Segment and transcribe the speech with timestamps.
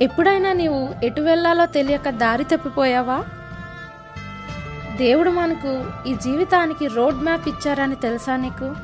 [0.00, 3.24] ఎప్పుడైనా నీవు ఎటు వెళ్ళాలో తెలియక దారి తప్పిపోయావా?
[4.96, 8.74] దేవుడు మనకు ఈ జీవితానికి రోడ్ మ్యాప్ ఇచ్చారని తెలుసా నీకు?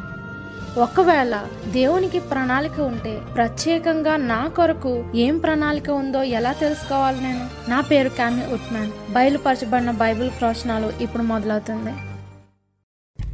[0.81, 7.71] ఒకవేళ దేవునికి ప్రణాళిక ఉంటే ప్రత్యేకంగా నా కొరకు ఏం ప్రణాళిక ఉందో ఎలా తెలుసుకోవాలి నేను?
[7.71, 9.13] నా పేరు క్యామి ఉట్మాన్.
[9.13, 11.95] బయలుపరచబడిన బైబిల్ ప్రవచనాలు ఇప్పుడు మొదలవుతుంది.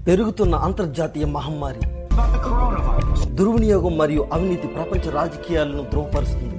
[0.07, 1.81] పెరుగుతున్న అంతర్జాతీయ మహమ్మారి
[3.35, 6.54] దుర్వినియోగం మరియు అవినీతి ప్రపంచ రాజకీయాలను ద్రోహపరుస్తుంది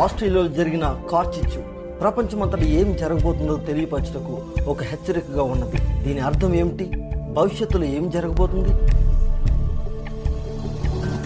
[0.00, 1.60] ఆస్ట్రేలియాలో జరిగిన కార్చిచ్చు.
[2.00, 6.04] ప్రపంచమంతటా ఏం జరగబోతుందో తెలియపరచుటకు ఒక హెచ్చరికగా ఉన్నది.
[6.04, 6.90] దీని అర్థం ఏమిటి?
[7.32, 8.68] భవిష్యత్తులో ఏం జరగబోతుంది?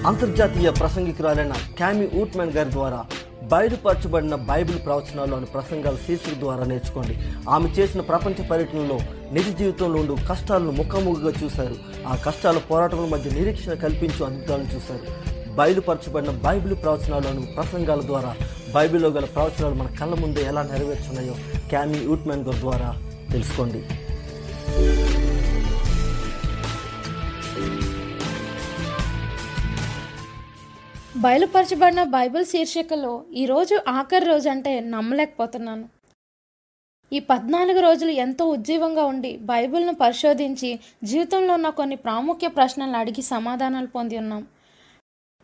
[0.07, 3.05] అంతర్జాతీయ ప్రసంగికురాలైన క్యామి ఊట్మెన్ గారి ద్వారా
[3.43, 7.19] బయలుపరచబడిన బైబిల్ ప్రవచనాలు అనే ప్రసంగాల శీర్షిక ద్వారా నేర్చుకోండి.
[7.51, 8.99] ఆమె చేసిన ప్రపంచ పర్యటనలో
[9.33, 11.75] నిజ జీవితంలో ఉండు కష్టాలను ముఖాముఖిగా చూశారు.
[12.07, 15.38] ఆ కష్టాల పోరాటముల మధ్య నిరీక్షణ కల్పించు అద్భుతాలను చూశారు.
[15.57, 18.33] బయలుపరచబడిన బైబిల్ ప్రవచనాలను ప్రసంగాల ద్వారా
[18.75, 21.35] బైబిల్లో గల ప్రవచనాలు మన కళ్ళ ముందే ఎలా నెరవేర్చున్నాయో
[21.71, 22.91] క్యామీ యూట్మెన్ గారి ద్వారా
[23.33, 23.81] తెలుసుకోండి.
[31.23, 35.87] బయలుపరచబడిన బైబిల్ శీర్షికలో ఈరోజు ఆఖరి రోజు అంటే నమ్మలేకపోతున్నాను.
[37.13, 40.71] ఈ పద్నాలుగు రోజులు ఎంతో ఉజ్జీవంగా ఉండి బైబిల్ను పరిశోధించి
[41.05, 44.43] జీవితంలో ఉన్న కొన్ని ప్రాముఖ్య ప్రశ్నలు అడిగి సమాధానాలు పొంది ఉన్నాం.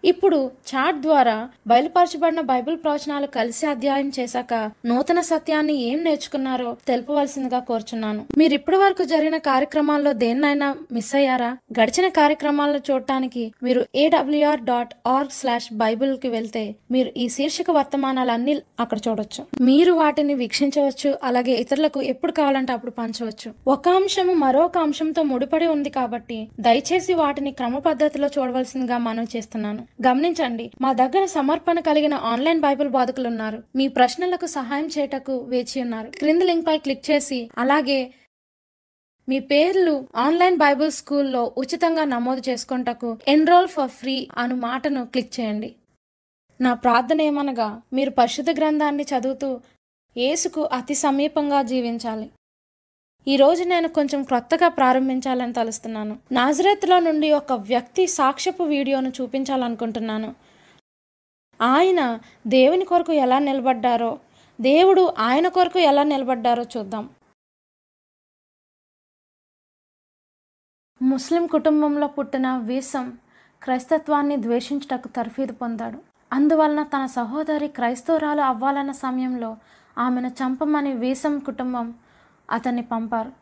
[0.05, 0.39] ఇప్పుడు
[0.71, 4.55] చాట్ ద్వారా బయలుపరచబడిన బైబిల్ ప్రవచనాలు కలిసి అధ్యాయం చేశాక
[4.87, 8.25] నూతన సత్యాన్ని ఏం నేర్చుకున్నారో తెలుపవలసిందిగా కోరుచున్నాను.
[8.39, 11.57] మీరు ఇప్పటి వరకు జరిగిన కార్యక్రమాల్లో దేన్నైనా మిస్ అయ్యారా?
[11.81, 18.99] గడిచిన కార్యక్రమాలను చూడటానికి మీరు A W R dot org slash బైబిల్కి వెళ్తే మీరు ఈ శీర్షిక వర్తమానాలన్నీ అక్కడ
[19.09, 19.45] చూడొచ్చు.
[19.61, 23.53] మీరు వాటిని వీక్షించవచ్చు అలాగే ఇతరులకు ఎప్పుడు కావాలంటే అప్పుడు పంచవచ్చు.
[23.69, 29.83] ఒక అంశము మరొక అంశంతో ముడిపడి ఉంది కాబట్టి దయచేసి వాటిని క్రమ పద్ధతిలో చూడవలసిందిగా మనం చేస్తున్నాను.
[29.99, 36.09] గమనించండి మా దగ్గర సమర్పణ కలిగిన ఆన్లైన్ బైబిల్ బాధకులు ఉన్నారు మీ ప్రశ్నలకు సహాయం చేయటకు వేచి ఉన్నారు.
[36.19, 38.01] క్రింది లింక్ పై క్లిక్ చేసి అలాగే
[39.29, 45.71] మీ పేర్లు ఆన్లైన్ బైబిల్ స్కూల్లో ఉచితంగా నమోదు చేసుకుంటకు ఎన్రోల్ ఫర్ ఫ్రీ అను మాటను క్లిక్ చేయండి.
[46.61, 49.61] నా ప్రార్థన ఏమనగా మీరు పరిశుద్ధ గ్రంథాన్ని చదువుతూ
[50.17, 52.31] యేసుకు అతి సమీపంగా జీవించాలి.
[53.27, 56.15] ఈ రోజు నేను కొంచెం క్రొత్తగా ప్రారంభించాలని తలుస్తున్నాను.
[56.37, 60.29] నాజరేత్లో నుండి ఒక వ్యక్తి సాక్ష్యపు వీడియోను చూపించాలనుకుంటున్నాను.
[61.61, 62.01] ఆయన
[62.57, 64.11] దేవుని కొరకు ఎలా నిలబడ్డారో
[64.59, 67.05] దేవుడు ఆయన కొరకు ఎలా నిలబడ్డారో చూద్దాం.
[71.01, 73.09] ముస్లిం కుటుంబంలో పుట్టిన వీసం
[73.63, 75.99] క్రైస్తత్వాన్ని ద్వేషించుటకు తర్ఫీదు పొందాడు.
[76.33, 79.53] అందువలన తన సహోదరి క్రైస్తవురాలు అవ్వాలన్న సమయంలో
[79.99, 81.87] ఆమెను చంపమని వీసం కుటుంబం
[82.51, 83.33] అతన్ని పంపారు.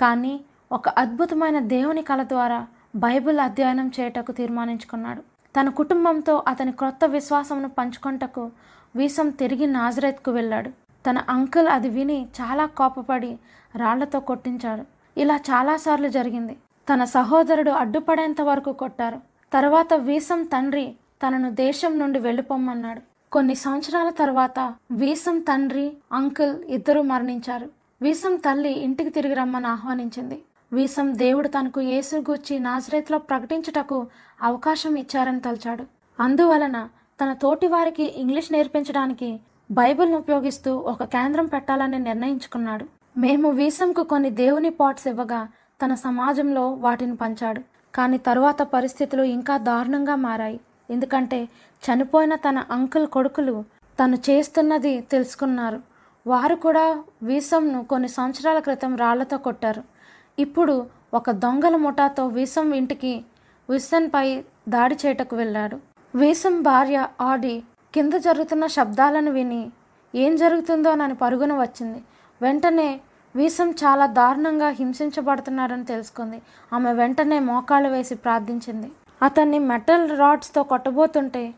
[0.00, 0.40] కానీ
[0.72, 5.22] ఒక అద్భుతమైన దేవుని కళ ద్వారా బైబిల్ అధ్యయనం చేయటకు తీర్మానించుకున్నాడు.
[5.60, 8.50] తన కుటుంబంతో అతని క్రొత్త విశ్వాసమును పంచుకొంటకు
[8.96, 10.70] వీసం తిరిగి నాజరేత్కు వెళ్ళాడు.
[11.06, 13.38] తన అంకుల్ అది విని చాలా కోపపడి
[13.76, 14.84] రాళ్ళతో కొట్టించాడు.
[15.20, 16.56] ఇలా చాలాసార్లు జరిగింది.
[16.88, 19.20] తన సహోదరుడు అడ్డుపడేంత వరకు కొట్టారు.
[19.52, 23.00] తర్వాత వీసం తండ్రి తనను దేశం నుండి వెళ్ళిపోమ్మన్నాడు.
[23.32, 27.68] కొన్ని సంవత్సరాల తర్వాత వీసం తండ్రి అంకుల్ ఇద్దరూ మరణించారు.
[28.02, 30.36] వీసం తల్లి ఇంటికి తిరిగి రమ్మని ఆహ్వానించింది.
[30.72, 33.98] వీసం దేవుడు తనకు యేసు గూర్చి నాజరేత్లో ప్రకటించుటకు
[34.42, 35.84] అవకాశం ఇచ్చారని తలచాడు.
[36.18, 36.78] అందువలన
[37.20, 39.28] తన తోటి వారికి ఇంగ్లీష్ నేర్పించడానికి
[39.70, 42.84] బైబిల్ను ఉపయోగిస్తూ ఒక కేంద్రం పెట్టాలని నిర్ణయించుకున్నాడు.
[43.18, 45.40] మేము వీసంకు కొన్ని దేవుని పాట్స్ ఇవ్వగా
[45.82, 47.62] తన సమాజంలో వాటిని పంచాడు.
[47.94, 50.58] కానీ తరువాత పరిస్థితులు ఇంకా దారుణంగా మారాయి.
[50.90, 51.40] ఎందుకంటే
[51.82, 53.56] చనిపోయిన తన అంకుల్ కొడుకులు
[53.98, 55.78] తను చేస్తున్నది తెలుసుకున్నారు.
[56.26, 56.84] వారు కూడా
[57.22, 59.82] వీసంను కొన్ని సంవత్సరాల క్రితం రాళ్ళతో కొట్టారు.
[60.38, 63.24] ఇప్పుడు ఒక దొంగల ముఠాతో వీసం ఇంటికి
[63.70, 64.26] విసన్పై
[64.68, 65.76] దాడి చేయటకు వెళ్ళాడు.
[66.14, 67.62] వీసం భార్య ఆడి
[67.94, 69.62] కింద జరుగుతున్న శబ్దాలను విని
[70.14, 72.00] ఏం జరుగుతుందోనని పరుగున వచ్చింది.
[72.42, 72.88] వెంటనే
[73.36, 76.38] వీసం చాలా దారుణంగా హింసించబడుతున్నారని తెలుసుకుంది.
[76.72, 78.88] ఆమె వెంటనే మోకాళ్ళు వేసి ప్రార్థించింది.
[79.22, 81.54] అతన్ని మెటల్ రాడ్స్తో కొట్టబోతుంటే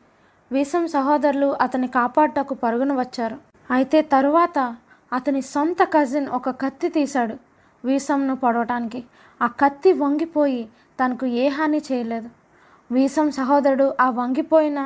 [0.52, 3.53] వీసం సహోదరులు అతన్ని కాపాడటకు పరుగున వచ్చారు.
[3.74, 4.58] అయితే తరువాత
[5.12, 7.36] అతని సొంత కజిన్ ఒక కత్తి తీశాడు
[7.84, 9.04] వీసంను పొడవటానికి.
[9.42, 10.68] ఆ కత్తి వంగిపోయి
[11.00, 12.28] తనకు ఏ హాని చేయలేదు.
[12.92, 14.80] వీసం సహోదరుడు ఆ వంగిపోయిన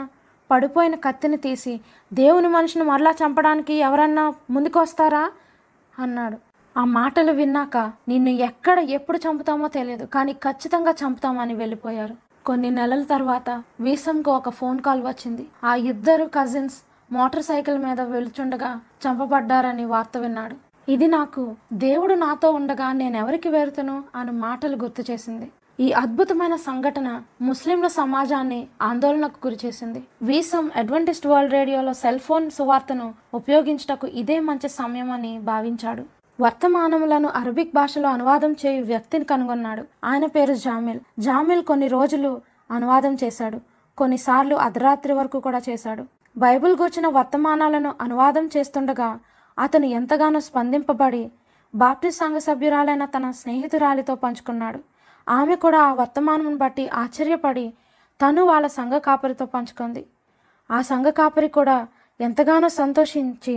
[0.51, 1.81] పడిపోయిన కత్తిని తీసి
[2.13, 5.25] దేవుని మనిషిని మరలా చంపడానికి ఎవరన్నా ముందుకొస్తారా?
[5.99, 6.39] అన్నాడు.
[6.77, 7.77] ఆ మాటలు విన్నాక
[8.09, 12.15] నిన్ను ఎక్కడ ఎప్పుడు చంపుతామో తెలియదు కానీ ఖచ్చితంగా చంపుతామని వెళ్ళిపోయారు.
[12.47, 15.47] కొన్ని నెలల తర్వాత వీసంకు ఒక ఫోన్ కాల్ వచ్చింది.
[15.65, 16.79] ఆ ఇద్దరు కజిన్స్
[17.13, 20.57] మోటార్ సైకిల్ మీద వెళుచుండగా చంపబడ్డారని వార్త విన్నాడు.
[20.93, 25.51] ఇది నాకు దేవుడు నాతో ఉండగా నేనెవరికి వెరుతును అని మాటలు గుర్తు చేసింది.
[25.81, 34.07] ఈ అద్భుతమైన సంఘటన ముస్లింల సమాజాన్ని ఆందోళనకు గురిచేసింది వీసం అడ్వెంటిస్ట్ వరల్డ్ రేడియోలో సెల్ ఫోన్ సువార్తను ఉపయోగించుటకు
[34.07, 36.05] ఇదే మంచి సమయం అని భావించాడు.
[36.41, 39.85] వర్తమానములను అరబిక్ భాషలో అనువాదం చేయు వ్యక్తిని కనుగొన్నాడు.
[40.05, 41.01] ఆయన పేరు జామిల్.
[41.19, 42.41] జామిల్ కొన్ని రోజులు
[42.71, 43.61] అనువాదం చేశాడు.
[43.99, 46.05] కొన్నిసార్లు అర్ధరాత్రి వరకు కూడా చేశాడు.
[46.43, 49.19] బైబిల్ గూర్చిన వర్తమానాలను అనువాదం చేస్తుండగా
[49.59, 51.31] అతను ఎంతగానో స్పందింపబడి
[51.75, 54.81] బాప్టిస్ట్ సంఘ సభ్యురాలైన తన స్నేహితురాలితో పంచుకున్నాడు.
[55.29, 57.73] ఆమె కూడా ఆ వర్తమానం బట్టి ఆశ్చర్యపడి
[58.21, 60.07] తను వాళ్ళ సంఘ కాపరితో పంచుకుంది.
[60.71, 61.87] ఆ సంఘ కాపరి కూడా
[62.21, 63.57] ఎంతగానో సంతోషించి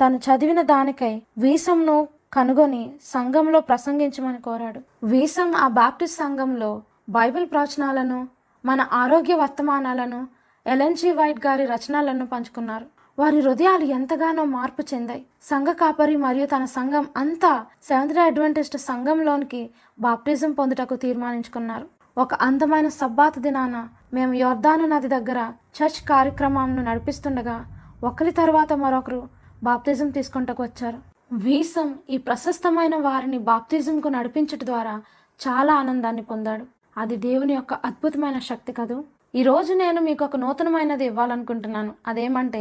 [0.00, 1.96] తను చదివిన దానికై వీసంను
[2.32, 4.80] కనుగొని సంఘంలో ప్రసంగించమని కోరాడు.
[5.06, 6.70] వీసం ఆ బాప్టిస్ట్ సంఘంలో
[7.10, 8.28] బైబిల్ ప్రవచనాలను
[8.64, 10.20] మన ఆరోగ్య వర్తమానాలను
[10.66, 12.86] ఎల్ఎన్జీ వైట్ గారి రచనలను పంచుకున్నారు.
[13.18, 15.22] వారి హృదయాలు ఎంతగానో మార్పు చెందాయి.
[15.42, 17.50] సంఘ కాపరి మరియు తన సంఘం అంతా
[17.88, 19.70] సెవెంత్ డే అడ్వెంటిస్ట్ సంఘంలోనికి
[20.00, 21.86] బాప్టిజం పొందుటకు తీర్మానించుకున్నారు.
[22.18, 23.76] ఒక అందమైన సబ్బాత్ దినాన
[24.14, 25.40] మేము యోర్దాను నది దగ్గర
[25.78, 27.56] చర్చ్ కార్యక్రమంను నడిపిస్తుండగా
[28.04, 29.20] ఒకరి తర్వాత మరొకరు
[29.62, 30.98] బాప్తిజం తీసుకుంటకు వచ్చారు.
[31.32, 34.94] వీసం ఈ ప్రశస్తమైన వారిని బాప్తిజంకు నడిపించట ద్వారా
[35.40, 36.64] చాలా ఆనందాన్ని పొందాడు.
[36.98, 38.96] అది దేవుని యొక్క అద్భుతమైన శక్తి కదూ?
[39.34, 41.92] ఈరోజు నేను మీకు ఒక నూతనమైనది ఇవ్వాలనుకుంటున్నాను.
[42.06, 42.60] అదేమంటే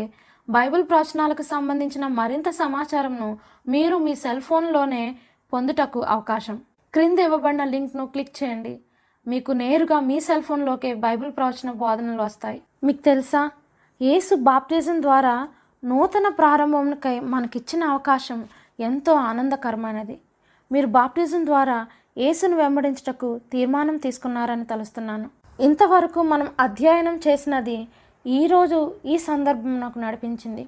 [0.50, 3.28] బైబిల్ ప్రవచనాలకు సంబంధించిన మరింత సమాచారంను
[3.74, 5.02] మీరు మీ సెల్ ఫోన్లోనే
[5.54, 6.58] పొందుటకు అవకాశం.
[6.94, 8.80] క్రింద ఇవ్వబడిన లింక్ను క్లిక్ చేయండి.
[9.28, 12.62] మీకు నేరుగా మీ సెల్ ఫోన్లోకే బైబిల్ ప్రవచన బోధనలు వస్తాయి.
[12.84, 13.42] మీకు తెలుసా?
[14.02, 15.36] యేసు బాప్టిజం ద్వారా
[15.84, 18.40] నూతన ప్రారంభంకై మనకిచ్చిన అవకాశం
[18.80, 20.18] ఎంతో ఆనందకరమైనది.
[20.72, 21.78] మీరు బాప్టిజం ద్వారా
[22.18, 25.30] యేసును వెంబడించుటకు తీర్మానం తీసుకున్నారని తలుస్తున్నాను.
[25.60, 27.88] ఇంతవరకు మనం అధ్యయనం చేసినది
[28.26, 30.68] ఈరోజు ఈ సందర్భం నాకు నడిపించింది.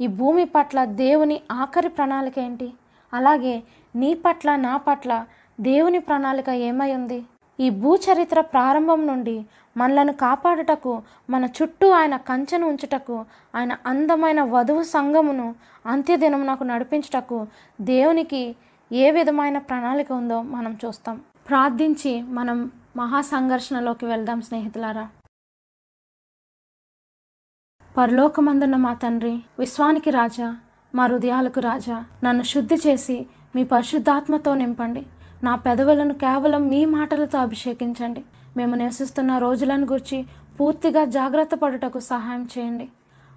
[0.00, 2.72] ఈ భూమి పట్ల దేవుని ఆఖరి ప్రణాళిక ఏంటి?
[3.12, 3.62] అలాగే
[3.94, 5.26] నీ పట్ల నా పట్ల
[5.60, 7.24] దేవుని ప్రణాళిక ఏమై ఉంది?
[7.60, 13.24] ఈ భూచరిత్ర ప్రారంభం నుండి మనలను కాపాడుటకు మన చుట్టూ ఆయన కంచెను ఉంచుటకు
[13.54, 15.54] ఆయన అందమైన వధువు సంఘమును
[15.86, 17.46] అంత్యదినం నాకు నడిపించుటకు
[17.80, 18.56] దేవునికి
[18.92, 21.20] ఏ విధమైన ప్రణాళిక ఉందో మనం చూస్తాం.
[21.48, 25.08] ప్రార్థించి మనం మహాసంఘర్షణలోకి వెళ్దాం స్నేహితులారా.
[27.96, 30.56] పరలోకమందున్న మా తండ్రి విశ్వానికి రాజా
[30.94, 33.26] మా హృదయాలకు రాజా నన్ను శుద్ధి చేసి
[33.56, 35.06] మీ పరిశుద్ధాత్మతో నింపండి.
[35.42, 38.24] నా పెదవులను కేవలం మీ మాటలతో అభిషేకించండి.
[38.56, 40.26] మేము నివసిస్తున్న రోజులను గురించి
[40.60, 42.88] పూర్తిగా జాగ్రత్త పడుటకు సహాయం చేయండి.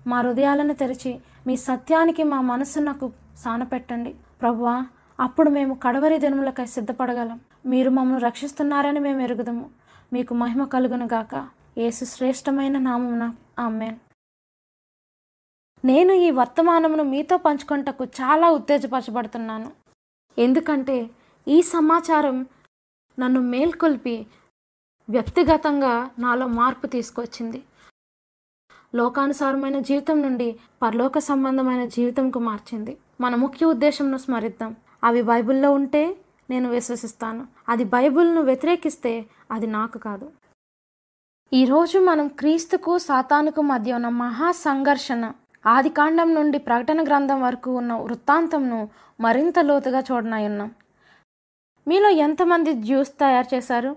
[0.08, 4.88] మా హృదయాలను తెరిచి మీ సత్యానికి మా మనసునకు సానపెట్టండి ప్రభువా
[5.20, 7.40] అప్పుడు మేము కడవరి దినములకై సిద్ధపడగలం.
[7.66, 9.70] మీరు మమ్మల్ని రక్షిస్తున్నారని మేము ఎరుగుదము.
[10.14, 11.50] మీకు మహిమ కలుగును గాక.
[11.78, 13.34] యేసు శ్రేష్టమైన నామమున.
[13.60, 13.96] ఆమెన్.
[15.86, 19.72] నేను ఈ వర్తమానమును మీతో పంచుకొంటకు చాలా ఉత్తేజపరచబడుతున్నాను.
[20.38, 21.10] ఎందుకంటే
[21.48, 22.46] ఈ సమాచారం
[23.20, 24.28] నన్ను మేల్కొల్పి
[25.10, 27.64] వ్యక్తిగతంగా నాలో మార్పు తీసుకొచ్చింది.
[28.96, 32.98] లోకానుసారమైన జీవితం నుండి పరలోక సంబంధమైన జీవితంకు మార్చింది.
[33.22, 34.76] మన ముఖ్య ఉద్దేశంను స్మరిద్దాం.
[35.04, 36.18] అవి బైబిల్లో ఉంటే
[36.50, 37.48] నేను విశ్వసిస్తాను.
[37.70, 40.32] అది బైబిల్ను వ్యతిరేకిస్తే అది నాకు కాదు.
[41.54, 45.32] ఈరోజు మనం క్రీస్తుకు సాతానుకు మధ్య ఉన్న మహా సంఘర్షణ
[45.66, 48.90] ఆదికాండం నుండి ప్రకటన గ్రంథం వరకు ఉన్న వృత్తాంతంను
[49.22, 50.72] మరింత లోతుగా చూడనయున్నాం
[51.88, 53.96] మీలో ఎంతమంది జ్యూస్ తయారు చేశారు?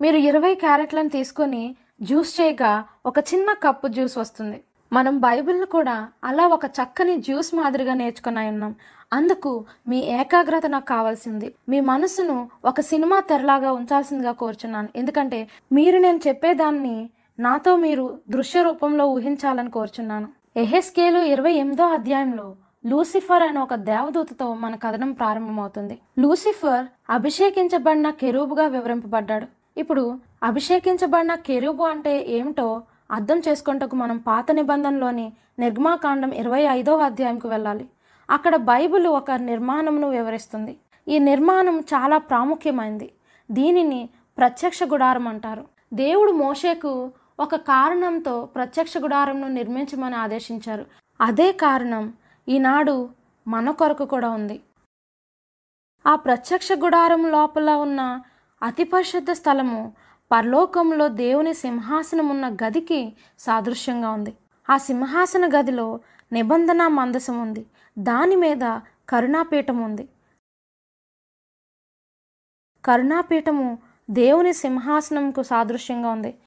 [0.00, 4.64] మీరు ఇరవై క్యారెట్లను తీసుకొని జ్యూస్ చేయగా ఒక చిన్న కప్పు జ్యూస్ వస్తుంది.
[4.92, 8.74] మనం బైబిల్ను కూడా అలా ఒక చక్కని జ్యూస్ మాదిరిగా నేర్చుకుని
[9.12, 11.54] అందుకు మీ ఏకాగ్రత నాకు కావాల్సింది.
[11.68, 14.88] మీ మనసును ఒక సినిమా తెరలాగా ఉంచాల్సిందిగా కోరుచున్నాను.
[14.96, 20.28] ఎందుకంటే మీరు నేను చెప్పేదాన్ని నాతో మీరు దృశ్య రూపంలో ఊహించాలని కోరుచున్నాను.
[20.56, 22.54] ఎహెస్కేలు ఇరవై ఎనిమిదో అధ్యాయంలో
[22.86, 25.98] లూసిఫర్ అనే ఒక దేవదూతతో మన కథనం ప్రారంభమవుతుంది.
[26.18, 29.46] లూసిఫర్ అభిషేకించబడిన కెరూబుగా వివరింపబడ్డాడు.
[29.76, 37.86] ఇప్పుడు అభిషేకించబడిన కెరూబు అంటే ఏమిటో అర్థం చేసుకుంటకు మనం పాత నిబంధనలోని నిర్మాకాండం ఇరవై ఐదో అధ్యాయంకు వెళ్ళాలి.
[38.30, 40.76] అక్కడ బైబిల్ ఒక నిర్మాణమును వివరిస్తుంది.
[41.08, 43.12] ఈ నిర్మాణం చాలా ప్రాముఖ్యమైంది.
[43.50, 44.08] దీనిని
[44.38, 45.64] ప్రత్యక్ష గుడారం అంటారు.
[45.94, 50.86] దేవుడు మోషేకు ఒక కారణంతో ప్రత్యక్ష గుడారంను నిర్మించమని ఆదేశించారు.
[51.20, 52.12] అదే కారణం
[52.48, 53.08] ఈనాడు
[53.48, 54.60] మన కొరకు కూడా ఉంది.
[56.06, 58.20] ఆ ప్రత్యక్ష గుడారం లోపల ఉన్న
[58.62, 59.92] అతి పరిశుద్ధ స్థలము
[60.32, 64.34] పరలోకంలో దేవుని సింహాసనం ఉన్న గదికి సాదృశ్యంగా ఉంది.
[64.70, 66.00] ఆ సింహాసన గదిలో
[66.32, 67.66] నిబంధన మందసం ఉంది.
[68.00, 68.64] దాని మీద
[69.08, 70.08] కరుణాపీఠం ఉంది.
[72.84, 73.78] కరుణాపీఠము
[74.10, 76.38] దేవుని సింహాసనంకు సాదృశ్యంగా ఉంది.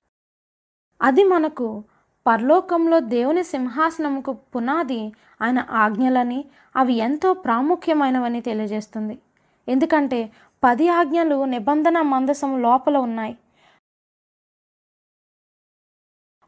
[1.02, 1.84] అది మనకు
[2.28, 5.02] పరలోకంలో దేవుని సింహాసనముకు పునాది
[5.42, 6.46] ఆయన ఆజ్ఞలని
[6.76, 9.20] అవి ఎంతో ప్రాముఖ్యమైనవని తెలియజేస్తుంది.
[9.68, 10.32] ఎందుకంటే
[10.64, 13.38] పది ఆజ్ఞలు నిబంధన మందసం లోపల ఉన్నాయి.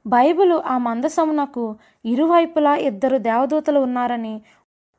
[0.06, 1.64] బైబిల్ ఆ మందసమునకు
[2.06, 4.42] ఇరువైపులా ఇద్దరు దేవదూతలు ఉన్నారని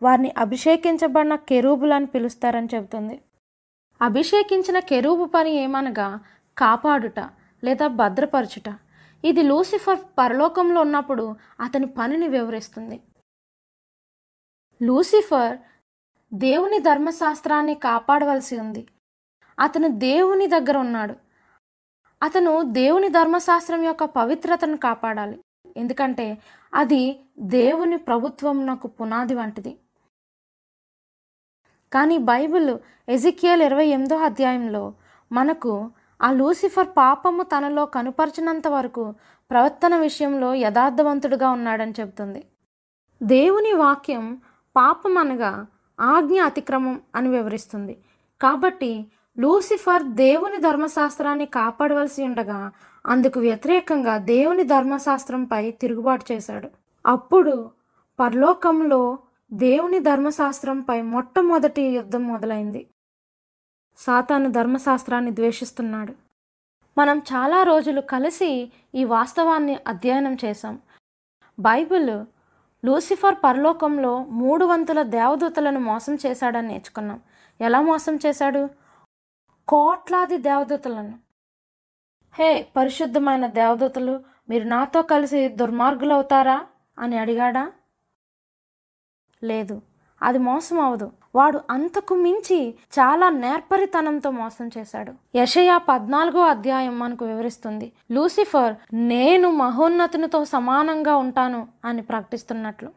[0.03, 3.23] వారిని అభిషేకించబడిన కెరూబులని పిలుస్తారని చెబుతుంది.
[4.03, 6.21] అభిషేకించిన కెరూబు పని ఏమనగా
[6.59, 7.21] కాపాడుట
[7.65, 8.75] లేదా భద్రపరచుట.
[9.25, 13.03] ఇది లూసిఫర్ పరలోకంలో ఉన్నప్పుడు అతని పనిని వివరిస్తుంది.
[14.83, 15.59] లూసిఫర్
[16.35, 18.89] దేవుని ధర్మశాస్త్రాన్ని కాపాడవలసి ఉంది.
[19.61, 21.15] అతను దేవుని దగ్గర ఉన్నాడు.
[22.23, 25.41] అతను దేవుని ధర్మశాస్త్రం యొక్క పవిత్రతను కాపాడాలి.
[25.77, 26.39] ఎందుకంటే
[26.75, 29.79] అది దేవుని ప్రభుత్వంనకు పునాది వంటిది.
[31.93, 32.79] కానీ బైబిల్
[33.09, 34.93] ఎజికియల్ ఇరవై ఎనిమిదో అధ్యాయంలో
[35.33, 35.91] మనకు
[36.23, 39.15] ఆ లూసిఫర్ పాపము తనలో కనుపరిచినంత వరకు
[39.51, 42.45] ప్రవర్తన విషయంలో యథార్థవంతుడుగా ఉన్నాడని చెబుతుంది.
[43.23, 44.41] దేవుని వాక్యం
[44.77, 45.67] పాపం అనగా
[46.01, 47.97] ఆజ్ఞ అతిక్రమం అని వివరిస్తుంది.
[48.41, 49.07] కాబట్టి
[49.39, 52.73] లూసిఫర్ దేవుని ధర్మశాస్త్రాన్ని కాపాడవలసి ఉండగా
[53.07, 56.69] అందుకు వ్యతిరేకంగా దేవుని ధర్మశాస్త్రంపై తిరుగుబాటు చేశాడు.
[57.07, 57.71] అప్పుడు
[58.21, 59.19] పరలోకంలో
[59.53, 62.89] దేవుని ధర్మశాస్త్రంపై మొట్టమొదటి యుద్ధం మొదలైంది.
[63.97, 66.15] సాతాను ధర్మశాస్త్రాన్ని ద్వేషిస్తున్నాడు.
[66.99, 70.81] మనం చాలా రోజులు కలిసి ఈ వాస్తవాన్ని అధ్యయనం చేశాం.
[71.59, 72.25] బైబిల్
[72.87, 77.21] లూసిఫర్ పరలోకంలో మూడు వంతుల దేవదూతలను మోసం చేశాడని నేర్చుకున్నాం.
[77.61, 78.69] ఎలా మోసం చేశాడు?
[79.69, 81.19] కోట్లాది దేవదూతలను.
[82.35, 86.67] హే పరిశుద్ధమైన దేవదూతలు మీరు నాతో కలిసి దుర్మార్గులవుతారా?
[86.99, 87.73] అని అడిగాడా?
[89.43, 89.83] లేదు.
[90.23, 95.13] అది మోసం అవదు వాడు అంతకు మించి చాలా నేర్పరితనంతో మోసం చేశాడు.
[95.35, 97.93] యషయా పద్నాలుగో అధ్యాయం మనకు వివరిస్తుంది.
[98.13, 102.91] లూసిఫర్ నేను మహోన్నతునితో సమానంగా ఉంటాను అని ప్రకటిస్తున్నట్లు.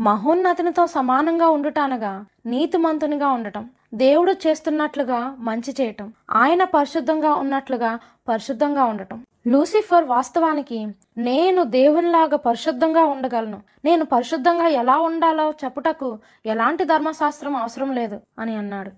[0.00, 9.24] మహోన్నతునితో సమానంగా ఉండుటానగా నీతిమంతునిగా ఉండటం దేవుడు చేస్తున్నట్లుగా మంచి చేయటం ఆయన పరిశుద్ధంగా ఉన్నట్లుగా పరిశుద్ధంగా ఉండటం.
[9.46, 13.60] లూసిఫర్ వాస్తవానికి నేను దేవునిలాగా పరిశుద్ధంగా ఉండగలను.
[13.84, 18.92] నేను పరిశుద్ధంగా ఎలా ఉండాలో చెప్పుటకు ఎలాంటి ధర్మశాస్త్రం అవసరం లేదు అని అన్నాడు.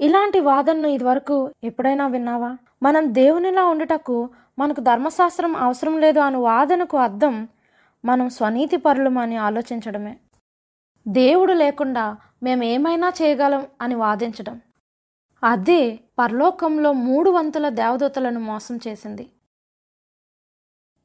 [0.00, 2.56] ఇలాంటి వాదనను ఇదివరకు ఎప్పుడైనా విన్నావా?
[2.82, 7.48] మనం దేవునిలా ఉండుటకు మనకు ధర్మశాస్త్రం అవసరం లేదు అని వాదనకు అర్థం
[8.04, 10.16] మనం స్వనీతి పరులమని ఆలోచించడమే.
[11.08, 14.60] దేవుడు లేకుండా మేము ఏమైనా చేయగలం అని వాదించడం.
[15.44, 19.30] అదే పరలోకంలో మూడు వంతుల దేవదూతలను మోసం చేసింది.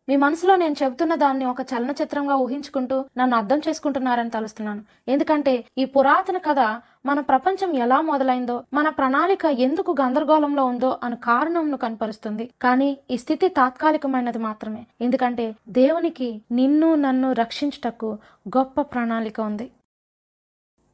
[0.09, 4.83] మీ మనసులో నేను చెబుతున్న దాన్ని ఒక చలనచిత్రంగా ఊహించుకుంటూ నన్ను అర్థం చేసుకుంటున్నారని తలుస్తున్నాను.
[5.07, 6.59] ఎందుకంటే ఈ పురాతన కథ
[7.05, 12.49] మన ప్రపంచం ఎలా మొదలైందో మన ప్రణాళిక ఎందుకు గందరగోళంలో ఉందో అని కారణంను కనపరుస్తుంది.
[12.61, 14.85] కానీ ఈ స్థితి తాత్కాలికమైనది మాత్రమే.
[15.01, 18.17] ఎందుకంటే దేవునికి నిన్ను నన్ను రక్షించుటకు
[18.57, 19.71] గొప్ప ప్రణాళిక ఉంది.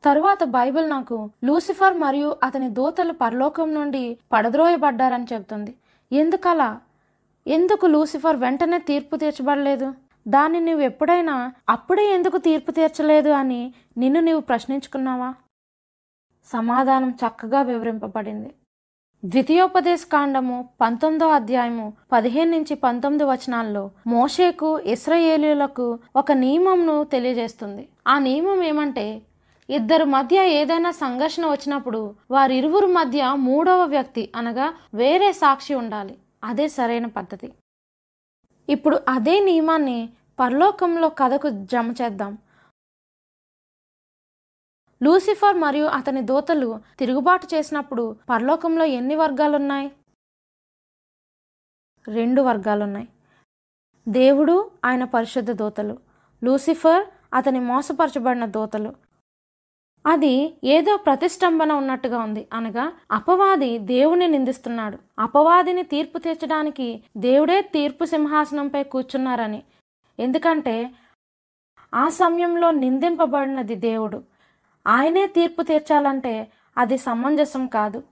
[0.05, 5.75] తరువాత బైబిల్ నాకు లూసిఫర్ మరియు అతని దూతలు పరలోకం నుండి పడద్రోయబడ్డారని చెబుతుంది.
[6.11, 6.81] ఎందుకలా?
[7.47, 9.93] ఎందుకు లూసిఫర్ వెంటనే తీర్పు తీర్చబడలేదు?
[10.27, 15.33] దాన్ని నువ్వు ఎప్పుడైనా అప్పుడే ఎందుకు తీర్పు తీర్చలేదు అని నిన్ను నీవు ప్రశ్నించుకున్నావా?
[16.53, 18.53] సమాధానం చక్కగా వివరింపబడింది.
[19.25, 27.87] ద్వితీయోపదేశ కాండము పంతొమ్మిదో అధ్యాయము పదిహేను నుంచి పంతొమ్మిది వచనాల్లో మోషేకు ఇస్రాయేలీలకు ఒక నియమంను తెలియజేస్తుంది.
[28.07, 29.21] ఆ నియమం ఏమంటే
[29.69, 36.17] ఇద్దరు మధ్య ఏదైనా సంఘర్షణ వచ్చినప్పుడు వారిరువురు మధ్య మూడవ వ్యక్తి అనగా వేరే సాక్షి ఉండాలి.
[36.43, 37.53] అదే సరైన పద్ధతి.
[38.69, 42.37] ఇప్పుడు అదే నియమాన్ని పరలోకంలో కథకు జమ చేద్దాం.
[45.03, 49.91] లూసిఫర్ మరియు అతని దూతలు తిరుగుబాటు చేసినప్పుడు పరలోకంలో ఎన్ని వర్గాలున్నాయి?
[52.07, 53.07] రెండు వర్గాలున్నాయి.
[54.07, 55.99] దేవుడు ఆయన పరిశుద్ధ దూతలు.
[56.43, 59.04] లూసిఫర్ అతని మోసపరచబడిన దూతలు.
[60.05, 62.47] అది ఏదో ప్రతిష్టంభన ఉన్నట్టుగా ఉంది.
[62.53, 64.97] అనగా అపవాది దేవుని నిందిస్తున్నాడు.
[65.19, 69.63] అపవాదిని తీర్పు తీర్చడానికి దేవుడే తీర్పు సింహాసనంపై కూర్చున్నారని.
[70.19, 70.91] ఎందుకంటే
[71.93, 74.23] ఆ సమయంలో నిందింపబడినది దేవుడు.
[74.87, 78.03] ఆయనే తీర్పు తీర్చాలంటే అది సమంజసం కాదు.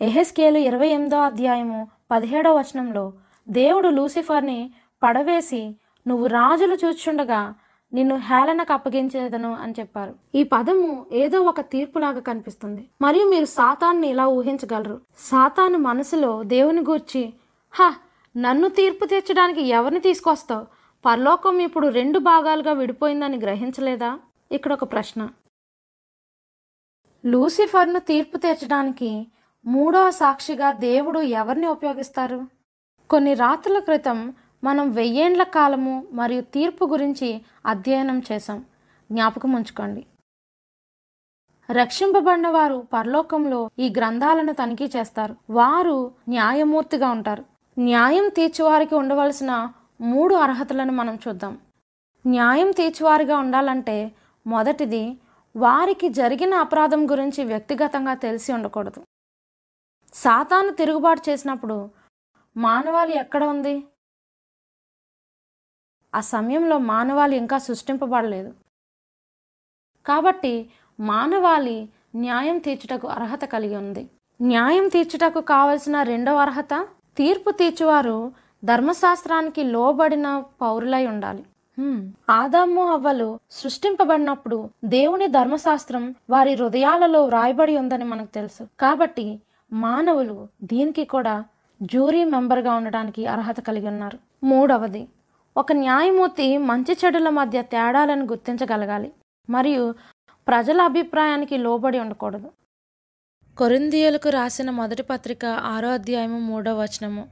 [0.00, 3.12] ఎహెస్కేలు ఇరవై ఎనిమిదో అధ్యాయము పదిహేడో వచనంలో
[3.48, 4.72] దేవుడు లూసిఫర్ని
[5.02, 7.54] పడవేసి నువ్వు రాజులు చూచుండగా
[7.92, 10.14] నిన్ను హేళనకు అప్పగించేదను అని చెప్పారు.
[10.34, 12.88] ఈ పదము ఏదో ఒక తీర్పులాగా కనిపిస్తుంది.
[13.00, 15.00] మరియు మీరు సాతాన్ని ఇలా ఊహించగలరు.
[15.18, 17.34] సాతాను మనసులో దేవుని గూర్చి
[17.74, 17.94] హ
[18.36, 20.66] నన్ను తీర్పు తీర్చడానికి ఎవరిని తీసుకొస్తావు?
[21.04, 24.18] పరలోకం ఇప్పుడు రెండు భాగాలుగా విడిపోయిందని గ్రహించలేదా?
[24.52, 25.28] ఇక్కడ ఒక ప్రశ్న.
[27.26, 29.26] లూసిఫర్ను తీర్పు తీర్చడానికి
[29.66, 32.46] మూడవ సాక్షిగా దేవుడు ఎవరిని ఉపయోగిస్తారు?
[33.10, 34.34] కొన్ని రాత్రుల క్రితం
[34.66, 38.64] మనం వెయ్యేండ్ల కాలము మరియు తీర్పు గురించి అధ్యయనం చేశాం.
[39.12, 40.06] జ్ఞాపకం ఉంచుకోండి.
[41.70, 45.36] రక్షింపబడిన వారు పరలోకంలో ఈ గ్రంథాలను తనిఖీ చేస్తారు.
[45.50, 47.44] వారు న్యాయమూర్తిగా ఉంటారు.
[47.78, 51.58] న్యాయం తీర్చివారికి ఉండవలసిన మూడు అర్హతలను మనం చూద్దాం.
[52.26, 54.12] న్యాయం తీర్చివారిగా ఉండాలంటే
[54.46, 55.16] మొదటిది
[55.56, 59.04] వారికి జరిగిన అపరాధం గురించి వ్యక్తిగతంగా తెలిసి ఉండకూడదు.
[60.14, 61.90] సాతాను తిరుగుబాటు చేసినప్పుడు
[62.56, 63.84] మానవాళి ఎక్కడ ఉంది?
[66.16, 68.50] ఆ సమయంలో మానవాళి ఇంకా సృష్టింపబడలేదు.
[70.06, 70.54] కాబట్టి
[71.00, 71.78] మానవాళి
[72.16, 74.02] న్యాయం తీర్చుటకు అర్హత కలిగి ఉంది.
[74.42, 76.74] న్యాయం తీర్చుటకు కావలసిన రెండవ అర్హత
[77.16, 78.16] తీర్పు తీర్చువారు
[78.64, 81.44] ధర్మశాస్త్రానికి లోబడిన పౌరులై ఉండాలి.
[82.30, 88.62] ఆదాము అవ్వలు సృష్టింపబడినప్పుడు దేవుని ధర్మశాస్త్రం వారి హృదయాలలో వ్రాయబడి ఉందని మనకు తెలుసు.
[88.80, 89.26] కాబట్టి
[89.72, 91.34] మానవులు దీనికి కూడా
[91.82, 94.18] జ్యూరీ మెంబర్గా ఉండడానికి అర్హత కలిగి ఉన్నారు.
[94.44, 95.02] మూడవది
[95.56, 99.12] ఒక న్యాయమూర్తి మంచి చెడుల మధ్య తేడాలను గుర్తించగలగాలి
[99.50, 99.94] మరియు
[100.48, 102.50] ప్రజల అభిప్రాయానికి లోబడి ఉండకూడదు.
[103.58, 107.28] కొరిందియలకు రాసిన మొదటి పత్రిక ఆరో అధ్యాయము మూడో వచనము.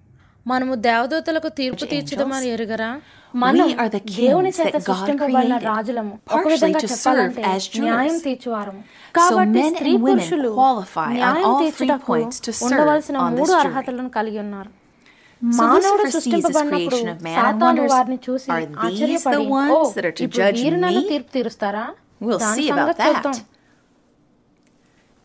[0.47, 3.01] మనము దేవదూతలకు తీర్పు తీర్చదమని ఎరుగరా?
[3.35, 3.77] మనం
[4.17, 6.19] దేవుని చేత సృష్టింపబడిన రాజులము.
[6.33, 7.61] ఒక విధంగా చెప్పాలంటే.
[7.79, 8.85] న్యాయం తీర్చువారము.
[9.17, 12.13] కాబట్టి స్త్రీ పురుషులు qualify on న్యాయం తీర్చుటకు
[12.65, 13.53] ఉండవలసిన మూడు.
[13.53, 14.84] అర్హతలను కలిగి ఉన్నారు.
[15.44, 18.74] మానవుడు Lucifer sees this సృష్టింపబడినప్పుడు creation of man and సాతాను wonders, వారిని చూసి are these
[18.74, 21.10] the ఆశ్చర్యపడి ones oh that are to ఇప్పుడు judge వీరు నన్ను me?
[21.12, 21.86] తీర్పు తీరుస్తారా
[22.26, 23.46] We'll దాని see about సంగతి చూద్దాం that.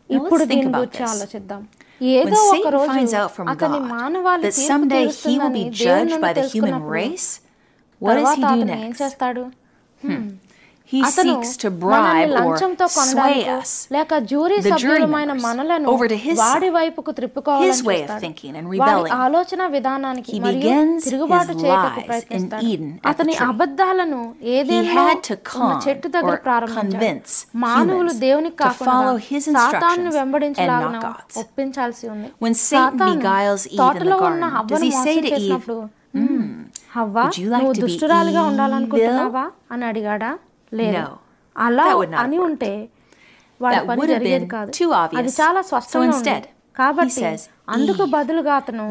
[0.09, 1.11] Now ఇప్పుడు let's think దీని about గురించి this.
[1.13, 1.61] ఆలోచిద్దాం
[1.99, 5.05] When ఏదో ఒక Satan రోజు finds out from అతని God మానవాళి that తీర్పు someday he
[5.05, 7.27] will తీరుస్తుందని be దేవుడు judged నన్ను by the human తెలుసుకున్నప్పుడు race,
[8.01, 9.01] what does తర్వాత he do అతను ఏం next?
[9.03, 9.43] చేస్తాడు
[10.91, 14.73] He అతను seeks to మనల్ని bribe or లంచంతో sway కొనడానికో us, లేక జ్యూరీ the jury
[14.73, 18.21] సభ్యులమైన members, మనలను over to his వాడి side, వైపుకు త్రిప్పుకోవాలని his way of చూస్తాడు.
[18.25, 19.13] thinking and వాడి rebelling.
[19.23, 23.33] ఆలోచన విధానానికి He మరియు begins తిరుగుబాటు his చేయటకు lies ప్రయత్నిస్తాడు in Eden at the అతని
[23.37, 23.47] tree.
[23.49, 24.21] అబద్ధాలను
[24.55, 27.33] ఏదేనో had to ఉన్న con చెట్టు దగ్గర or ప్రారంభించాడు convince
[27.65, 31.35] మానవులు humans దేవునికి to కాకుండా follow his సాతాను instructions వెంబడించలాగిన and not God's.
[31.43, 34.93] ఒప్పించాల్సి ఉంది When Satan సాతాను beguiles Eve in తోటలో the ఉన్న garden, హవ్వను does he
[34.99, 35.77] say మోసం to Eve, చేసినప్పుడు
[36.23, 36.47] "మ్మ్,
[36.97, 40.31] హవ్వ would you like నువ్వు to be దుష్టురాలిగా evil?" ఉండాలనుకుంటున్నావా అని అడిగాడా
[40.72, 41.12] లేదు.
[41.56, 41.84] అలా
[42.22, 42.72] అని ఉంటే
[43.60, 43.96] వాళ్ళ పని
[45.40, 46.10] చాలా స్వచ్ఛంగా
[46.76, 47.22] కాబట్టి
[47.68, 48.84] అందుకు బదులుగా అతను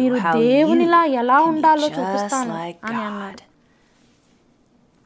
[0.00, 0.14] మీరు
[0.46, 2.54] దేవునిలా ఎలా ఉండాలో చూపిస్తాను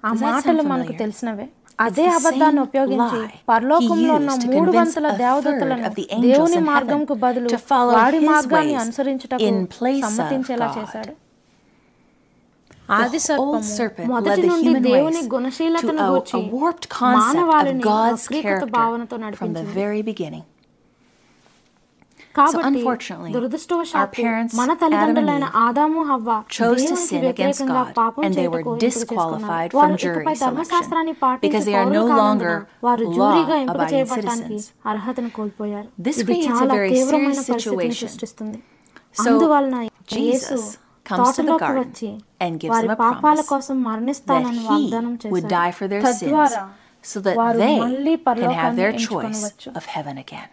[0.04, 1.46] ఆ మాటలు మనకు తెలిసినవే.
[1.80, 5.82] అదే అబద్ధాన్ని ఉపయోగించి పరలోకంలో ఉన్న మూడు వంతుల దేవదత్తులను
[6.26, 7.48] దేవుని మార్గంకు బదులు
[7.96, 9.38] వాడి మార్గాన్ని అనుసరించటం
[10.06, 11.12] సమ్మతించేలా చేశాడు.
[12.89, 17.81] మొదటి led the నుండి human దేవుని race గుణశీలతను to a- గూర్చి a warped concept మానవాళిని
[17.81, 20.45] of God's వక్రీకృత భావనతో character from the నడిపించింది very beginning.
[22.35, 27.07] కాబట్టి unfortunately, our దురదృష్టవశాత్తు parents, మన Adam and తల్లిదండ్రులైన Eve, ఆదాము హవ్వ chose to దేవునికి
[27.07, 29.31] sin against వ్యతిరేకంగా God, పాపం and they చేయుటకు were ఎంపిక చేసుకున్నారు.
[29.31, 32.85] disqualified వారు from jury ఇకపై ధర్మశాస్త్రాన్ని selection పాటించే because they are no పౌరులు longer కానందున
[32.87, 34.87] వారు జూరీగా ఎంపిక law-abiding చేయబడటానికి citizens.
[34.91, 38.11] అర్హతను కోల్పోయారు This ఇది creates a చాలా very తీవ్రమైన serious పరిస్థితిని situation.
[38.13, 38.59] సృష్టిస్తుంది
[39.17, 40.65] So, అందువలన యేసు Jesus
[41.05, 42.09] comes to the తోటలోకి garden వచ్చి
[42.43, 45.71] and gives వారి them a పాపాల promise కోసం that మరణిస్తానని వాగ్దానం he would చేశారు die
[45.79, 46.63] for their sins తద్వారా
[47.03, 50.49] so that వారు they మళ్ళీ can have పరలోకాన్ని their choice ఎంచుకొనవచ్చు of heaven again.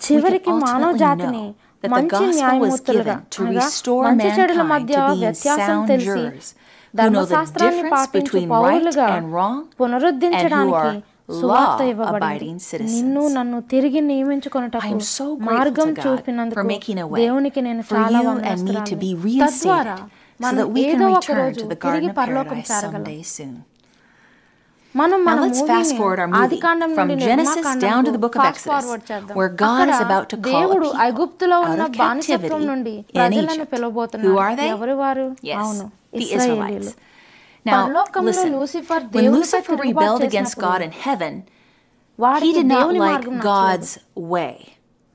[0.00, 3.42] చివరికి We can మానవ ultimately జాతిని know that the మంచి gospel was న్యాయమూర్తులుగా given to
[3.44, 7.34] అనగా restore మంచి చెడుల mankind మధ్య to being వ్యత్యాసం sound తెలిసి jurors who know the
[7.34, 10.90] ధర్మశాస్త్రాన్ని difference పాటించు between right పౌరులుగా and wrong పునరుద్ధరించడానికి
[11.31, 11.77] law
[12.15, 13.01] abiding citizens.
[14.83, 17.27] I am so grateful to God for making a way
[17.83, 19.99] for you and me to be reinstated
[20.49, 23.53] so that we can return to the Garden of Paradise someday soon.
[24.93, 26.59] Now let's fast forward our movie
[26.95, 28.85] from Genesis down to the book of Exodus,
[29.39, 32.47] where God is about to call a people out of captivity
[33.13, 33.71] in Egypt.
[34.25, 34.69] Who are they?
[35.41, 36.89] Yes, the Israelites.
[37.65, 37.79] Now,
[38.17, 38.53] listen,
[39.11, 41.33] when Lucifer rebelled against God in heaven,
[42.39, 43.25] he did not like.
[43.43, 43.91] God's
[44.33, 44.53] way.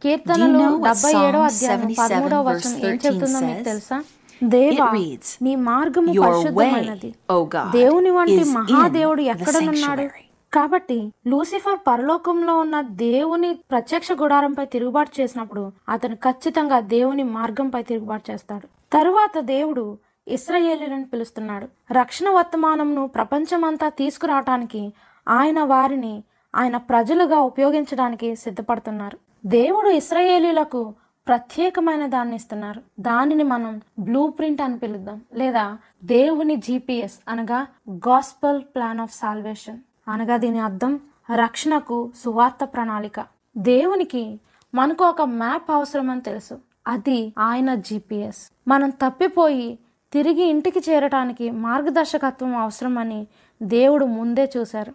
[0.03, 3.67] కీర్తనలు know what Psalm అధ్యాయం 77 పదమూడవ verse వచనం ఏం 13 చెప్తుందో మీకు says?
[3.69, 3.99] తెలుసా
[4.43, 9.27] దేవా It reads, నీ మార్గము "Your పరిశుద్ధమైనది way, O God, దేవుని వంటి is మహాదేవుడు in
[9.27, 17.23] the ఎక్కడనున్నాడు sanctuary." కాబట్టి లూసిఫర్ పరలోకంలో ఉన్న దేవుని ప్రత్యక్ష గుడారంపై తిరుగుబాటు చేసినప్పుడు అతను ఖచ్చితంగా దేవుని
[17.39, 19.85] మార్గంపై తిరుగుబాటు చేస్తాడు తరువాత దేవుడు
[20.29, 21.69] ఇస్రాయేలీలను పిలుస్తున్నాడు.
[21.93, 24.93] రక్షణ వర్తమానంను ప్రపంచమంతా తీసుకురావటానికి
[25.29, 26.23] ఆయన వారిని
[26.57, 29.19] ఆయన ప్రజలుగా ఉపయోగించడానికి సిద్ధపడుతున్నారు.
[29.47, 30.95] దేవుడు ఇస్రాయేలీలకు
[31.27, 32.83] ప్రత్యేకమైన దాన్ని ఇస్తున్నారు.
[33.01, 35.21] దానిని మనం బ్లూ ప్రింట్ అని పిలుద్దాం.
[35.35, 39.79] లేదా దేవుని జీపీఎస్ అనగా గాస్పల్ ప్లాన్ ఆఫ్ సాల్వేషన్.
[40.09, 41.01] అనగా దీని అర్థం
[41.35, 43.27] రక్షణకు సువార్త ప్రణాళిక.
[43.57, 44.41] దేవునికి
[44.75, 46.59] మనకు ఒక మ్యాప్ అవసరమని తెలుసు.
[46.87, 48.51] అది ఆయన జీపీఎస్.
[48.69, 49.79] మనం తప్పిపోయి
[50.17, 53.27] తిరిగి ఇంటికి చేరటానికి మార్గదర్శకత్వం అవసరమని
[53.63, 54.93] దేవుడు ముందే చూశారు.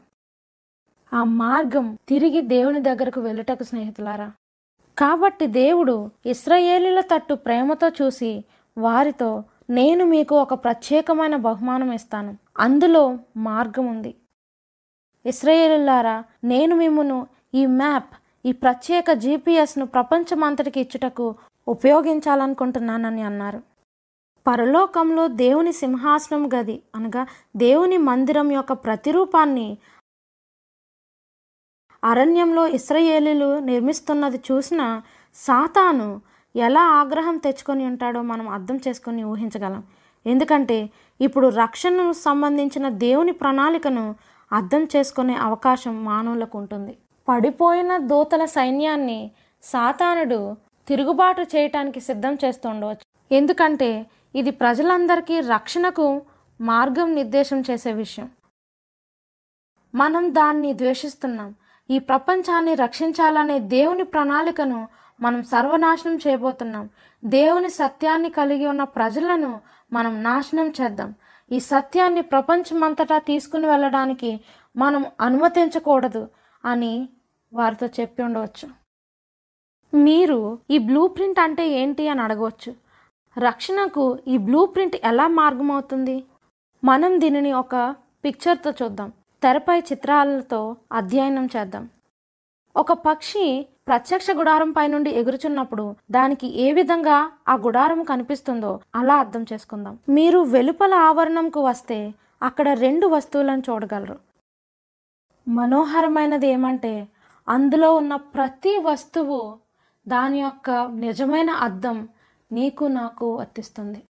[1.16, 4.32] ఆ మార్గం తిరిగి దేవుని దగ్గరకు వెళ్ళుటకు స్నేహితులారా.
[4.98, 8.44] కాబట్టి దేవుడు ఇస్రాయేలీల తట్టు ప్రేమతో చూసి
[8.78, 12.38] వారితో నేను మీకు ఒక ప్రత్యేకమైన బహుమానం ఇస్తాను.
[12.60, 14.16] అందులో మార్గం ఉంది.
[15.26, 21.36] ఇస్రాయేలులారా నేను మిమ్మను ఈ మ్యాప్ ఈ ప్రత్యేక జీపీఎస్ను ప్రపంచమంతటికి ఇచ్చుటకు
[21.68, 23.71] ఉపయోగించాలనుకుంటున్నానని అన్నారు.
[24.46, 27.24] పరలోకంలో దేవుని సింహాసనం గది అనగా
[27.56, 29.68] దేవుని మందిరం యొక్క ప్రతిరూపాన్ని
[32.04, 34.82] అరణ్యంలో ఇస్రయేలీలు నిర్మిస్తున్నది చూసిన
[35.36, 36.08] సాతాను
[36.56, 39.84] ఎలా ఆగ్రహం తెచ్చుకొని ఉంటాడో మనం అర్థం చేసుకొని ఊహించగలం.
[40.26, 40.78] ఎందుకంటే
[41.20, 44.06] ఇప్పుడు రక్షణను సంబంధించిన దేవుని ప్రణాళికను
[44.52, 46.94] అర్థం చేసుకునే అవకాశం మానవులకు ఉంటుంది.
[47.28, 49.20] పడిపోయిన దూతల సైన్యాన్ని
[49.64, 50.40] సాతానుడు
[50.88, 53.92] తిరుగుబాటు చేయటానికి సిద్ధం చేస్తుండవచ్చు ఎందుకంటే
[54.36, 56.22] ఇది ప్రజలందరికీ రక్షణకు
[56.62, 58.30] మార్గం నిర్దేశం చేసే విషయం.
[59.96, 61.56] మనం దాన్ని ద్వేషిస్తున్నాం.
[61.90, 64.88] ఈ ప్రపంచాన్ని రక్షించాలనే దేవుని ప్రణాళికను
[65.22, 66.90] మనం సర్వనాశనం చేయబోతున్నాం.
[67.26, 69.62] దేవుని సత్యాన్ని కలిగి ఉన్న ప్రజలను
[69.94, 71.16] మనం నాశనం చేద్దాం.
[71.52, 74.42] ఈ సత్యాన్ని ప్రపంచమంతటా తీసుకుని వెళ్ళడానికి
[74.76, 76.28] మనం అనుమతించకూడదు
[76.66, 77.10] అని
[77.54, 78.70] వారితో చెప్పి ఉండవచ్చు.
[79.98, 82.91] మీరు ఈ బ్లూ ప్రింట్ అంటే ఏంటి అని అడగవచ్చు.
[83.38, 86.24] రక్షణకు ఈ బ్లూ ప్రింట్ ఎలా మార్గమవుతుంది?
[86.84, 89.14] మనం దీనిని ఒక పిక్చర్తో చూద్దాం.
[89.44, 91.90] తెరపై చిత్రాలతో అధ్యయనం చేద్దాం.
[92.76, 99.46] ఒక పక్షి ప్రత్యక్ష గుడారం పై నుండి ఎగురుచున్నప్పుడు దానికి ఏ విధంగా ఆ గుడారం కనిపిస్తుందో అలా అర్థం
[99.54, 100.00] చేసుకుందాం.
[100.10, 102.14] మీరు వెలుపల ఆవరణంకు వస్తే
[102.44, 104.20] అక్కడ రెండు వస్తువులను చూడగలరు.
[105.48, 107.08] మనోహరమైనది ఏమంటే
[107.50, 109.58] అందులో ఉన్న ప్రతి వస్తువు
[110.08, 112.08] దాని యొక్క నిజమైన అర్థం
[112.52, 114.08] నీకు నాకు వర్తిస్తుంది.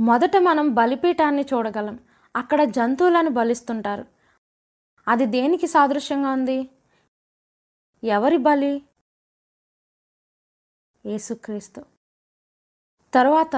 [0.00, 2.00] మొదట మనం బలిపీఠాన్ని చూడగలం.
[2.36, 4.06] అక్కడ జంతువులను బలిస్తుంటారు.
[5.08, 6.70] అది దేనికి సాదృశ్యంగా ఉంది?
[8.04, 8.82] ఎవరి బలి?
[11.06, 11.80] యేసుక్రీస్తు.
[13.14, 13.56] తరువాత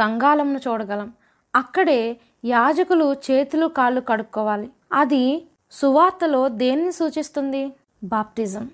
[0.00, 1.14] గంగాలంను చూడగలం.
[1.54, 4.72] అక్కడే యాజకులు చేతులు కాళ్ళు కడుక్కోవాలి.
[4.92, 7.72] అది సువార్తలో దేన్ని సూచిస్తుంది?
[8.04, 8.70] బాప్టిజం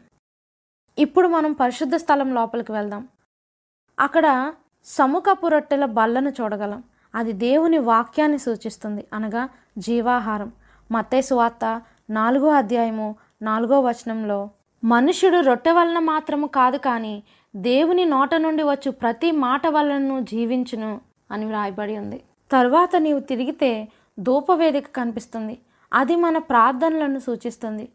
[0.98, 3.08] ఇప్పుడు మనం పరిశుద్ధ స్థలం లోపలికి వెళ్దాం.
[3.98, 4.52] అక్కడ
[4.84, 6.82] సముఖపు రొట్టెల బల్లను చూడగలం.
[7.14, 9.06] అది దేవుని వాక్యాన్ని సూచిస్తుంది.
[9.12, 10.52] అనగా జీవాహారం.
[10.92, 14.50] మత్తే సువార్త నాలుగో అధ్యాయము నాలుగో వచనంలో
[14.84, 17.22] మనుషుడు రొట్టె వలన మాత్రము కాదు కానీ
[17.56, 22.22] దేవుని నోట నుండి వచ్చు ప్రతి మాట వలనను జీవించును అని వ్రాయబడి ఉంది.
[22.52, 23.88] తరువాత నీవు తిరిగితే
[24.20, 25.58] ధూపవేదిక కనిపిస్తుంది.
[25.92, 27.88] అది మన ప్రార్థనలను సూచిస్తుంది.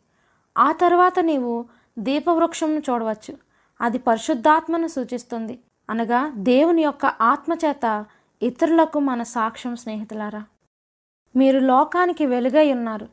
[0.57, 1.65] ఆ తర్వాత నీవు
[1.99, 3.37] దీపవృక్షంను చూడవచ్చు.
[3.81, 5.59] అది పరిశుద్ధాత్మను సూచిస్తుంది.
[5.91, 8.05] అనగా దేవుని యొక్క ఆత్మచేత
[8.41, 10.45] ఇతరులకు మన సాక్ష్యం స్నేహితులారా.
[11.35, 13.09] మీరు లోకానికి వెలుగై ఉన్నారు.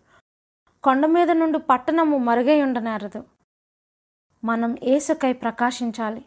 [0.85, 3.25] కొండ మీద నుండి పట్టణము మరుగై ఉండనేరదు.
[4.45, 6.25] మనం ఏసుకై ప్రకాశించాలి.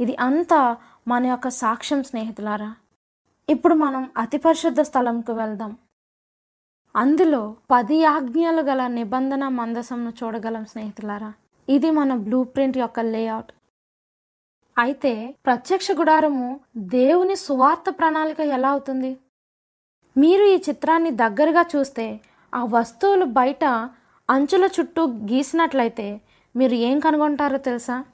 [0.00, 0.76] ఇది అంతా
[1.08, 2.74] మన యొక్క సాక్ష్యం స్నేహితులారా.
[3.48, 5.76] ఇప్పుడు మనం అతి పరిశుద్ధ స్థలంకు వెళ్దాం.
[6.96, 11.32] అందులో పది ఆజ్ఞలు గల నిబంధన మందసంను చూడగలం స్నేహితులారా.
[11.68, 13.52] ఇది మన బ్లూ ప్రింట్ యొక్క లేఅవుట్.
[14.80, 19.16] అయితే ప్రత్యక్ష గుడారము దేవుని సువార్త ప్రణాళిక ఎలా అవుతుంది?
[20.16, 22.20] మీరు ఈ చిత్రాన్ని దగ్గరగా చూస్తే
[22.54, 23.64] ఆ వస్తువులు బయట
[24.30, 26.20] అంచుల చుట్టూ గీసినట్లయితే
[26.56, 28.04] మీరు ఏం కనుగొంటారో తెలుసా?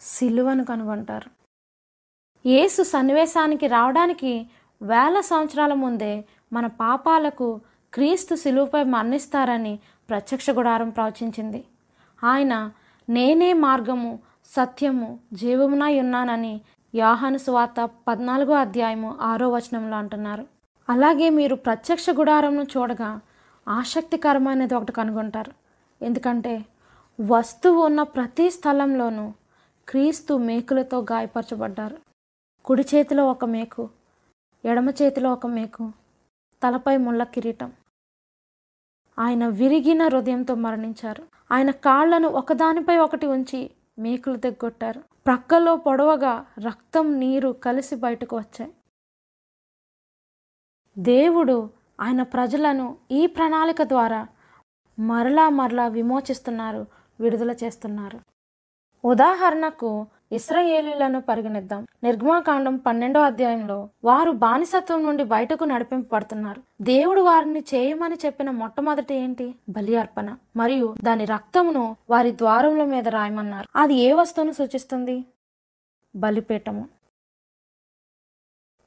[0.00, 1.30] సిలువను కనుగొంటారు.
[2.48, 4.46] యేసు సన్నివేశానికి రావడానికి
[4.82, 7.60] వేల సంవత్సరాల ముందే మన పాపాలకు
[7.94, 11.64] క్రీస్తు సిలువపై మరణిస్తారని ప్రత్యక్ష గుడారం ప్రవచించింది.
[12.24, 12.72] ఆయన
[13.08, 14.18] నేనే మార్గము
[14.50, 16.60] సత్యము జీవమునై ఉన్నానని
[16.94, 20.46] యాహాను సువార్త పద్నాలుగో అధ్యాయము ఆరో వచనంలో అంటున్నారు.
[20.88, 23.20] అలాగే మీరు ప్రత్యక్ష గుడారంను చూడగా
[23.68, 25.52] ఆసక్తికరమైనది ఒకటి కనుగొంటారు.
[26.04, 26.64] ఎందుకంటే
[27.20, 29.32] వస్తువు ఉన్న ప్రతి స్థలంలోనూ
[29.88, 31.98] క్రీస్తు మేకులతో గాయపరచబడ్డారు.
[32.64, 33.88] కుడి చేతిలో ఒక మేకు
[34.64, 35.92] ఎడమ చేతిలో ఒక మేకు
[36.62, 37.72] తలపై ముళ్ళ కిరీటం.
[39.18, 41.26] ఆయన విరిగిన హృదయంతో మరణించారు.
[41.52, 45.04] ఆయన కాళ్ళను ఒకదానిపై ఒకటి ఉంచి మేకులు తెగ్గొట్టారు.
[45.26, 48.72] ప్రక్కలో పొడవగా రక్తం నీరు కలిసి బయటకు వచ్చాయి.
[50.98, 54.28] దేవుడు ఆయన ప్రజలను ఈ ప్రణాళిక ద్వారా
[54.98, 56.86] మరలా మరలా విమోచిస్తున్నారు
[57.20, 58.20] విడుదల చేస్తున్నారు.
[59.04, 61.86] ఉదాహరణకు ఇస్రాయేలీలను పరిగణిద్దాం.
[62.02, 66.62] నిర్గమాకాండం పన్నెండో అధ్యాయంలో వారు బానిసత్వం నుండి బయటకు నడిపింపబడుతున్నారు.
[66.82, 69.54] దేవుడు వారిని చేయమని చెప్పిన మొట్టమొదటి ఏంటి?
[69.68, 73.68] బలి అర్పణ మరియు దాని రక్తమును వారి ద్వారముల మీద రాయమన్నారు.
[73.76, 75.24] అది ఏ వస్తువును సూచిస్తుంది?
[76.16, 76.88] బలిపీఠము.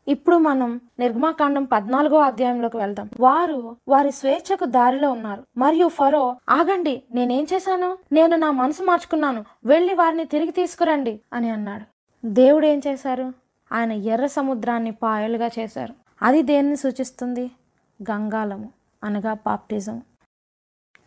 [0.08, 3.10] ఇప్పుడు మనం నిర్మాకాండం పద్నాలుగో అధ్యాయంలోకి వెళ్దాం.
[3.20, 5.44] వారు వారి స్వేచ్ఛకు దారిలో ఉన్నారు.
[5.58, 7.98] మరియు ఫరో ఆగండి నేనేం చేశాను?
[8.12, 9.46] నేను నా మనసు మార్చుకున్నాను.
[9.66, 11.84] వెళ్ళి వారిని తిరిగి తీసుకురండి అని అన్నాడు.
[12.28, 13.34] దేవుడు ఏం చేశారు?
[13.72, 15.94] ఆయన ఎర్ర సముద్రాన్ని పాయలుగా చేశారు.
[16.22, 17.52] అది దేన్ని సూచిస్తుంది?
[18.12, 18.70] గంగాలము
[19.04, 20.02] అనగా బాప్టిజం.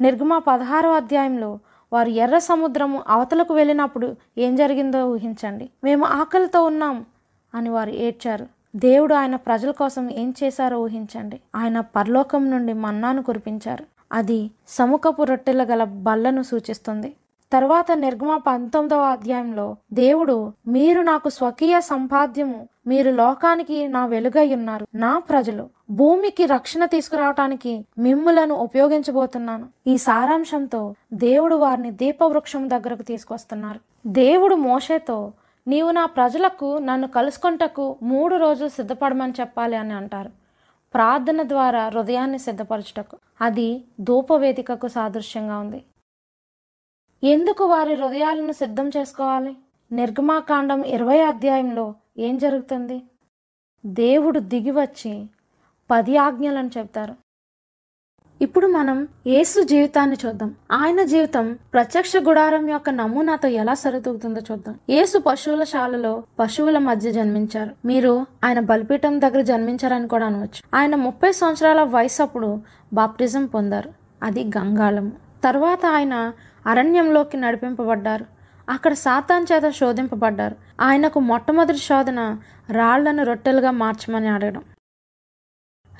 [0.01, 1.59] నిర్గమ పదహారో అధ్యాయంలో
[1.93, 5.71] వారు ఎర్ర సముద్రము అవతలకు వెళ్ళినప్పుడు ఏం జరిగిందో ఊహించండి.
[5.85, 7.07] మేము ఆకలితో ఉన్నాం
[7.55, 8.56] అని వారు ఏడ్చారు.
[8.77, 11.41] దేవుడు ఆయన ప్రజల కోసం ఏం చేశారో ఊహించండి.
[11.57, 13.85] ఆయన పరలోకం నుండి మన్నాను కురిపించారు.
[14.12, 17.15] అది సముఖపు రొట్టెల గల బల్లను సూచిస్తుంది.
[17.53, 24.87] తర్వాత నిర్గమ పంతొమ్మిదవ అధ్యాయంలో దేవుడు మీరు నాకు స్వకీయ సంపాద్యము మీరు లోకానికి నా వెలుగై ఉన్నారు.
[24.95, 29.69] నా ప్రజలు భూమికి రక్షణ తీసుకురావటానికి మిమ్ములను ఉపయోగించబోతున్నాను.
[29.87, 33.81] ఈ సారాంశంతో దేవుడు వారిని దీపవృక్షం దగ్గరకు తీసుకొస్తున్నారు.
[34.07, 35.33] దేవుడు మోషేతో
[35.68, 40.31] నీవు నా ప్రజలకు నన్ను కలుసుకుంటకు మూడు రోజులు సిద్ధపడమని చెప్పాలి అని అంటారు.
[40.94, 43.18] ప్రార్థన ద్వారా హృదయాన్ని సిద్ధపరచుటకు.
[43.40, 45.85] అది ధూపవేదికకు సాదృశ్యంగా ఉంది.
[47.24, 49.57] ఎందుకు వారి హృదయాలను సిద్ధం చేసుకోవాలి?
[49.92, 53.02] నిర్గమాకాండం ఇరవై అధ్యాయంలో ఏం జరుగుతుంది?
[53.87, 55.26] దేవుడు దిగివచ్చి
[55.90, 57.14] పది ఆజ్ఞలను చెప్తారు
[58.42, 60.55] ఇప్పుడు మనం యేసు జీవితాన్ని చూద్దాం.
[60.72, 64.75] ఆయన జీవితం ప్రత్యక్ష గుడారం యొక్క నమూనాతో ఎలా సరితూగుతుందో చూద్దాం.
[64.90, 67.70] యేసు పశువుల శాలలో పశువుల మధ్య జన్మించారు.
[67.85, 70.62] మీరు ఆయన బలిపీఠం దగ్గర జన్మించారని కూడా అనవచ్చు.
[70.75, 72.61] ఆయన ముప్పై సంవత్సరాల వయసు అప్పుడు
[72.92, 73.90] బాప్టిజం పొందారు.
[74.22, 75.12] అది గంగాళము.
[75.44, 76.33] తర్వాత ఆయన
[76.66, 78.27] అరణ్యంలోకి నడిపింపబడ్డారు.
[78.68, 80.57] అక్కడ సాతాన్ చేత శోధింపబడ్డారు.
[80.81, 82.37] ఆయనకు మొట్టమొదటి శోధన
[82.72, 84.62] రాళ్ళను రొట్టెలుగా మార్చమని అడగడం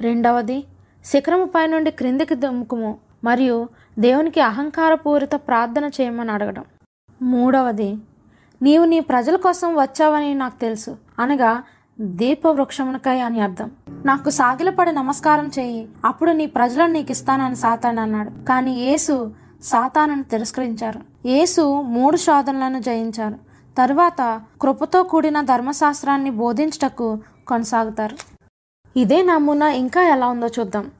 [0.01, 0.64] రెండవది
[1.07, 6.64] శిఖరముపై నుండి క్రిందికి దుమ్ముకుము మరియు దేవునికి అహంకారపూరిత ప్రార్థన చేయమని అడగడం.
[7.23, 7.97] మూడవది
[8.62, 11.62] నీవు నీ ప్రజల కోసం వచ్చావని నాకు తెలుసు అనగా
[12.01, 13.71] దీపవృక్షమునకై అని అర్థం.
[14.05, 18.31] నాకు సాగిలపడి నమస్కారం చేయి అప్పుడు నీ ప్రజలను నీకు ఇస్తానని సాతాను అన్నాడు.
[18.49, 21.01] కానీ యేసు సాతానను తిరస్కరించారు.
[21.27, 23.35] యేసు మూడు శోధనలను జయించారు.
[23.79, 28.36] తరువాత కృపతో కూడిన ధర్మశాస్త్రాన్ని బోధించటకు కొనసాగుతారు.
[28.97, 30.91] ఇదే నమూనా ఇంకా ఎలా ఉందో చూద్దాం.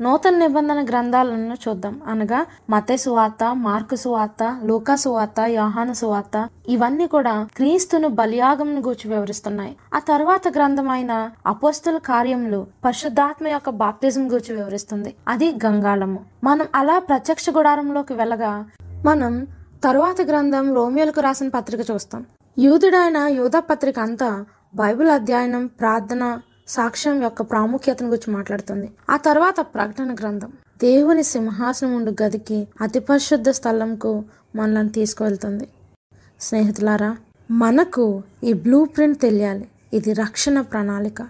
[0.00, 2.00] నూతన నిబంధన గ్రంథాలను చూద్దాం.
[2.06, 2.40] అనగా
[2.70, 9.76] మతే సువార్త మార్కు సువార్త లూకా సువార్త యోహాను సువార్త ఇవన్నీ కూడా క్రీస్తును బలియాగం గూర్చి వివరిస్తున్నాయి.
[9.94, 11.12] ఆ తర్వాత గ్రంథమైన
[11.46, 15.14] అపోస్తుల కార్యములు పరిశుద్ధాత్మ యొక్క బాప్తిజం గూర్చి వివరిస్తుంది.
[15.28, 16.20] అది గంగాళము.
[16.44, 18.52] మనం అలా ప్రత్యక్ష గుడారంలోకి వెళ్ళగా
[19.04, 19.46] మనం
[19.84, 22.26] తరువాత గ్రంథం రోమియోలకు రాసిన పత్రిక చూస్తాం.
[22.58, 24.30] యూదుడైన యూధ పత్రిక అంతా
[24.74, 26.24] బైబిల్ అధ్యయనం ప్రార్థన
[26.68, 28.92] సాక్ష్యం యొక్క ప్రాముఖ్యతను గురించి మాట్లాడుతుంది.
[29.10, 30.52] ఆ తర్వాత ప్రకటన గ్రంథం.
[30.78, 34.24] దేవుని సింహాసనం ఉండు గదికి అతి పరిశుద్ధ స్థలంకు
[34.56, 35.68] మనల్ని తీసుకువెళ్తుంది.
[36.40, 37.16] స్నేహితులారా
[37.50, 39.68] మనకు ఈ బ్లూ ప్రింట్ తెలియాలి.
[39.92, 41.28] ఇది రక్షణ ప్రణాళిక.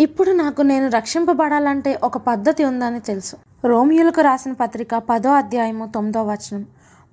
[0.00, 3.36] ఇప్పుడు నాకు నేను రక్షింపబడాలంటే ఒక పద్ధతి ఉందని తెలుసు.
[3.64, 6.66] రోమియోలకు రాసిన పత్రిక పదో అధ్యాయము తొమ్మిదో వచనం.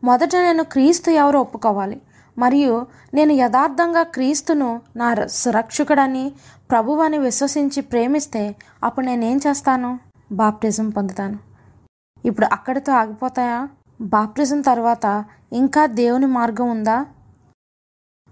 [0.04, 2.02] మొదట నేను క్రీస్తు ఎవరు ఒప్పుకోవాలి?
[2.42, 5.26] మరియు నేను యథార్థంగా క్రీస్తును నా ర-
[6.72, 10.00] ప్రభువని విశ్వసించి ప్రేమిస్తే అప్పుడు నేనేం చేస్తాను?
[10.32, 11.40] బాప్టిజం పొందుతాను.
[12.26, 13.68] ఇప్పుడు అక్కడితో ఆగిపోతాయా?
[14.02, 17.06] బాప్టిజం తర్వాత ఇంకా దేవుని మార్గం ఉందా?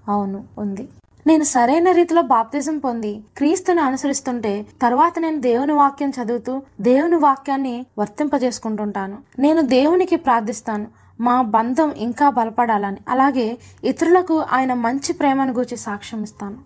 [0.08, 0.90] అవును ఉంది.
[1.28, 9.18] నేను సరైన రీతిలో బాప్తిజం పొంది క్రీస్తుని అనుసరిస్తుంటే తర్వాత నేను దేవుని వాక్యం చదువుతూ దేవుని వాక్యాన్ని వర్తింపజేసుకుంటుంటాను.
[9.40, 10.88] నేను దేవునికి ప్రార్థిస్తాను.
[11.20, 12.98] మా బంధం ఇంకా బలపడాలని.
[13.10, 16.58] అలాగే ఇతరులకు ఆయన మంచి ప్రేమను గూర్చి సాక్ష్యం ఇస్తాను.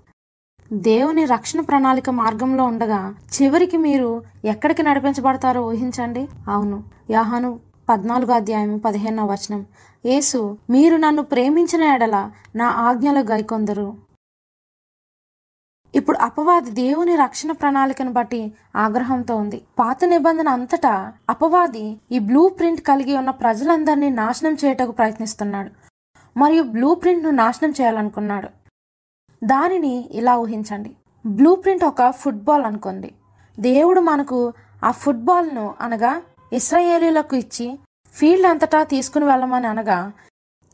[0.74, 6.28] దేవుని రక్షణ ప్రణాళిక మార్గంలో ఉండగా చివరికి మీరు ఎక్కడికి నడిపించబడతారో ఊహించండి.
[6.48, 6.84] అవును.
[7.10, 9.66] యాహాను పద్నాలుగో అధ్యాయం పదిహేనవ వచనం.
[10.06, 13.94] యేసు మీరు నన్ను ప్రేమించిన ఎడల నా ఆజ్ఞలు గైకొందరు.
[15.96, 19.62] ఇప్పుడు అపవాది దేవుని రక్షణ ప్రణాళికను బట్టి ఆగ్రహంతో ఉంది.
[19.80, 25.70] పాత నిబంధన అంతటా అపవాది ఈ బ్లూ ప్రింట్ కలిగి ఉన్న ప్రజలందరినీ నాశనం చేయటకు ప్రయత్నిస్తున్నాడు.
[26.40, 28.50] మరియు బ్లూ ప్రింట్ను నాశనం చేయాలనుకున్నాడు.
[29.44, 30.96] దానిని ఇలా ఊహించండి.
[31.26, 33.12] బ్లూ ప్రింట్ ఒక ఫుట్బాల్ అనుకోండి.
[33.60, 34.54] దేవుడు మనకు
[34.84, 36.22] ఆ ఫుట్బాల్ను అనగా
[36.54, 37.80] ఇస్రాయేలీలకు ఇచ్చి
[38.14, 40.12] ఫీల్డ్ అంతటా తీసుకుని వెళ్ళమని అనగా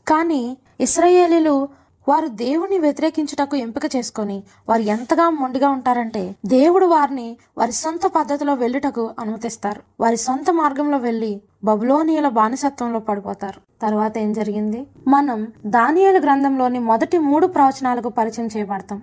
[0.08, 1.68] కానీ ఇస్రాయేలీలు
[2.08, 9.10] వారు దేవుని వ్యతిరేకించుటకు ఎంపిక చేసుకొని వారు ఎంతగా మొండిగా ఉంటారంటే దేవుడు వారిని వారి సొంత పద్ధతిలో వెళ్ళుటకు
[9.18, 9.80] అనుమతిస్తారు.
[10.00, 13.60] వారి సొంత మార్గంలో వెళ్ళి బబులోనియల బానిసత్వంలో పడిపోతారు.
[13.82, 14.86] తర్వాత ఏం జరిగింది?
[15.08, 19.02] మనం దానియేలు గ్రంథంలోని మొదటి మూడు ప్రవచనాలకు పరిచయం చేయబడతాం.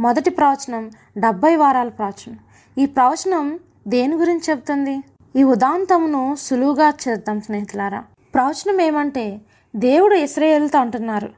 [0.00, 2.38] మొదటి ప్రవచనం డెబ్బై వారాల ప్రవచనం
[2.78, 3.58] ఈ ప్రవచనం
[3.88, 5.00] దేని గురించి చెబుతుంది?
[5.36, 8.04] ఈ ఉదాంతమును సులువుగా చేద్దాం స్నేహితులారా.
[8.34, 9.40] ప్రవచనం ఏమంటే
[9.76, 11.37] దేవుడు ఇస్రాయేల్తో అంటున్నారు.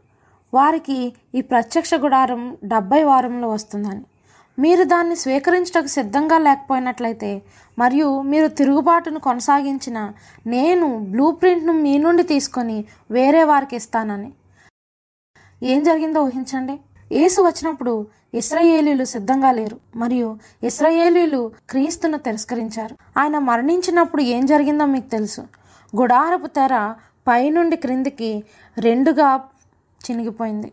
[0.54, 4.04] వారికి ఈ ప్రత్యక్ష గుడారం డెబ్బై వారంలో వస్తుందని.
[4.58, 7.42] మీరు దాన్ని స్వీకరించటకు సిద్ధంగా లేకపోయినట్లయితే
[7.78, 10.12] మరియు మీరు తిరుగుబాటును కొనసాగించిన
[10.46, 14.32] నేను బ్లూ ప్రింట్ను మీ నుండి తీసుకొని వేరే వారికి ఇస్తానని.
[15.62, 16.80] ఏం జరిగిందో ఊహించండి.
[17.12, 22.96] యేసు వచ్చినప్పుడు ఇస్రాయేలీలు సిద్ధంగా లేరు మరియు ఇస్రాయేలీలు క్రీస్తును తిరస్కరించారు.
[23.18, 25.40] ఆయన మరణించినప్పుడు ఏం జరిగిందో మీకు తెలుసు.
[25.96, 26.94] గుడారపు తెర
[27.28, 28.44] పైనుండి క్రిందికి
[28.78, 29.36] రెండుగా
[30.10, 30.72] చినిగిపోయింది.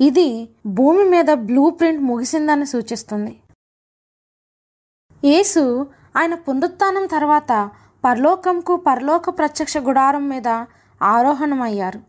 [0.00, 3.40] ఇది భూమి మీద బ్లూ ప్రింట్ ముగిసిందని సూచిస్తుంది.
[5.24, 5.86] యేసు
[6.16, 7.70] ఆయన పునరుత్నం తర్వాత
[8.04, 10.48] పరలోకంకు పరలోక ప్రత్యక్ష గుడారం మీద
[11.02, 12.00] ఆరోహణమయ్యారు.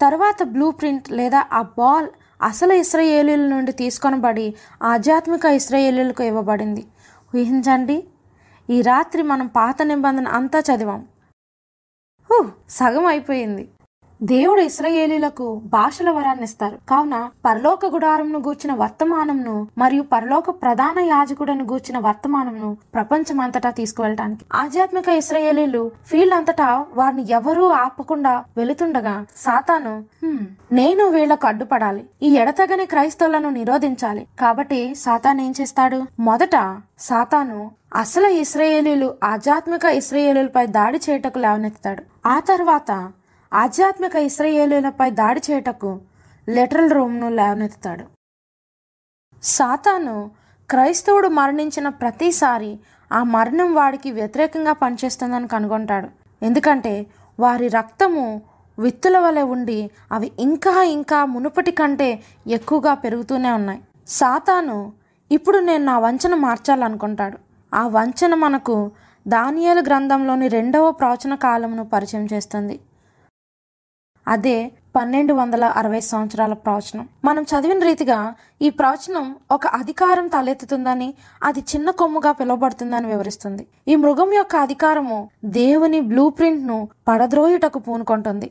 [0.00, 2.08] తర్వాత బ్లూ ప్రింట్ లేదా ఆ బాల్
[2.42, 6.86] అసలు ఇస్రయేలీల నుండి తీసుకొనబడి ఆధ్యాత్మిక ఇస్రయేలీలకు ఇవ్వబడింది.
[7.36, 8.08] ఊహించండి
[8.70, 11.08] ఈ రాత్రి మనం పాత నిబంధన అంతా చదివాం.
[12.30, 13.68] హు సగం అయిపోయింది.
[14.22, 16.78] దేవుడు ఇస్రయేలీలకు భాషల వరాన్ని ఇస్తారు.
[16.88, 24.44] కావున పరలోక గుడారంను గూర్చిన వర్తమానంను మరియు పరలోక ప్రధాన యాజకుడను గూర్చిన వర్తమానంను ప్రపంచమంతటా తీసుకువెళ్ళటానికి.
[24.54, 30.04] ఆధ్యాత్మిక ఇస్రయేలీలు ఫీల్డ్ అంతటా వారిని ఎవరూ ఆపకుండా వెళుతుండగా సాతాను
[30.72, 32.04] నేను వీళ్ళకు అడ్డుపడాలి.
[32.22, 34.26] ఈ ఎడతగని క్రైస్తవులను నిరోధించాలి.
[34.40, 36.02] కాబట్టి సాతాన్ ఏం చేస్తాడు?
[36.20, 36.56] మొదట
[36.98, 43.12] సాతాను అసలు ఇస్రయేలీలు ఆధ్యాత్మిక ఇస్రయేలీలపై దాడి చేయుటకు లేవనెత్తాడు ఆ తర్వాత
[43.52, 46.00] ఆధ్యాత్మిక ఇస్రయేలులపై దాడి చేయుటకు
[46.48, 48.04] లిటరల్ రూమ్ను లేవనెత్తుతాడు.
[49.42, 50.30] సాతాను
[50.70, 52.80] క్రైస్తవుడు మరణించిన ప్రతిసారి
[53.12, 56.08] ఆ మరణం వాడికి వ్యతిరేకంగా పనిచేస్తుందని కనుగొంటాడు.
[56.44, 57.06] ఎందుకంటే
[57.40, 58.42] వారి రక్తము
[58.78, 63.82] విత్తుల వలె ఉండి అవి ఇంకా ఇంకా మునుపటి కంటే ఎక్కువగా పెరుగుతూనే ఉన్నాయి.
[64.06, 64.92] సాతాను
[65.32, 67.38] ఇప్పుడు నేను నా వంచన మార్చాలనుకుంటాడు.
[67.74, 68.90] ఆ వంచన మనకు
[69.28, 72.80] దానియాల గ్రంథంలోని రెండవ ప్రవచన కాలమును పరిచయం చేస్తుంది.
[74.28, 81.60] అదే పన్నెండు వందల అరవై సంవత్సరాల ప్రవచనం మనం చదివిన రీతిగా ఈ ప్రవచనం ఒక అధికారం తలెత్తుతుందని అది
[81.60, 83.66] చిన్న కొమ్ముగా పిలువబడుతుందని వివరిస్తుంది.
[83.88, 88.50] ఈ మృగం యొక్క అధికారము దేవుని బ్లూ ప్రింట్ను పడద్రోయుటకు పూనుకుంటుంది.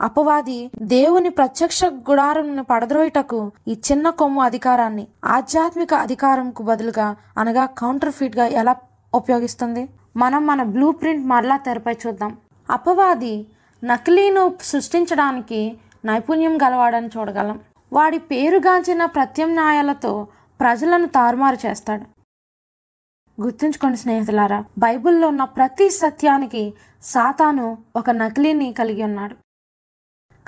[0.00, 8.46] అపవాది దేవుని ప్రత్యక్ష గుడారంను పడద్రోయుటకు ఈ చిన్న కొమ్ము అధికారాన్ని ఆధ్యాత్మిక అధికారంకు బదులుగా అనగా కౌంటర్ ఫీట్గా
[8.46, 8.76] ఎలా
[9.14, 9.88] ఉపయోగిస్తుంది?
[10.16, 12.36] మనం మన బ్లూ ప్రింట్ మరలా తెరపై చూద్దాం.
[12.70, 13.46] అపవాది
[13.84, 17.60] నకిలీను సృష్టించడానికి నైపుణ్యం గలవాడని చూడగలం.
[17.92, 20.26] వాడి పేరుగాంచిన ప్రత్యామ్నాయాలతో
[20.60, 22.04] ప్రజలను తారుమారు చేస్తాడు.
[23.42, 29.36] గుర్తుంచుకోండి స్నేహితులారా బైబిల్లో ఉన్న ప్రతి సత్యానికి సాతాను ఒక నకిలీని కలిగి ఉన్నాడు.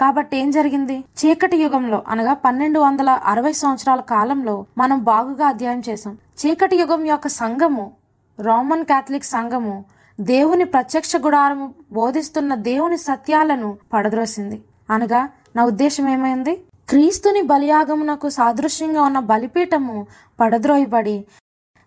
[0.01, 0.99] కాబట్టి ఏం జరిగింది?
[0.99, 7.29] చీకటి యుగంలో అనగా పన్నెండు వందల అరవై సంవత్సరాల కాలంలో మనం బాగుగా అధ్యయనం చేసాం చీకటి యుగం యొక్క
[7.29, 7.93] సంఘము
[8.41, 9.85] రోమన్ కాథలిక్ సంఘము
[10.21, 14.63] దేవుని ప్రత్యక్ష గుడారము బోధిస్తున్న దేవుని సత్యాలను పడద్రోసింది.
[14.91, 16.57] అనగా నా ఉద్దేశం ఏమైంది?
[16.89, 20.07] క్రీస్తుని బలియాగమునకు సాదృశ్యంగా ఉన్న బలిపీఠము
[20.41, 21.25] పడద్రోయబడి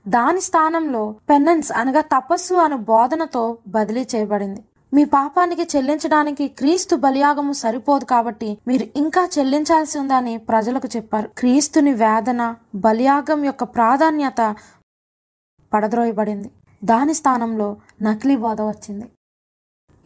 [0.08, 4.64] దాని స్థానంలో పెన్నెన్స్ అనగా తపస్సు అను బోధనతో బదిలీ చేయబడింది.
[4.94, 11.30] మీ పాపానికి చెల్లించడానికి క్రీస్తు బలియాగము సరిపోదు కాబట్టి మీరు ఇంకా చెల్లించాల్సి ఉందని ప్రజలకు చెప్పారు.
[11.38, 14.56] క్రీస్తుని వేదన బలియాగం యొక్క ప్రాధాన్యత
[15.74, 16.52] పడద్రోయబడింది.
[16.84, 19.06] దాని స్థానంలో నకిలీ బోధ వచ్చింది.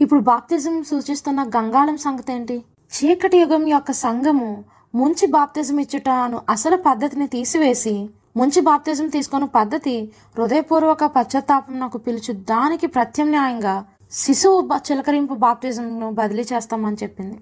[0.01, 2.57] ఇప్పుడు బాప్తిజం సూచిస్తున్న గంగాళం సంగతి ఏంటి
[2.91, 4.49] చీకటి యుగం యొక్క సంఘము
[4.95, 7.95] ముంచి బాప్తిజం ఇచ్చుట అను అసలు పద్ధతిని తీసివేసి
[8.37, 13.75] ముంచి బాప్తిజం తీసుకున్న పద్ధతి హృదయపూర్వక పశ్చాత్తాపం నాకు పిలుచు దానికి ప్రత్యామ్నాయంగా
[14.11, 17.37] శిశువు చిలకరింపు బాప్తిజంను బదిలీ చేస్తామని చెప్పింది.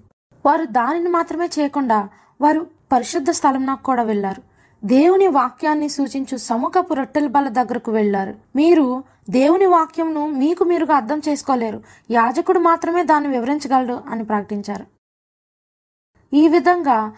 [0.46, 2.08] వారు దానిని మాత్రమే చేయకుండా
[2.40, 4.42] వారు పరిశుద్ధ స్థలం నాకు కూడా వెళ్ళారు.
[4.84, 8.34] దేవుని వాక్యాన్ని సూచించు సముఖపు రొట్టెల బల దగ్గరకు వెళ్ళారు.
[8.56, 8.86] మీరు
[9.30, 11.82] దేవుని వాక్యంను మీకు మీరుగా అర్థం చేసుకోలేరు.
[12.10, 14.86] యాజకుడు మాత్రమే దాన్ని వివరించగలడు అని ప్రకటించారు
[16.32, 17.16] ఈ విధంగా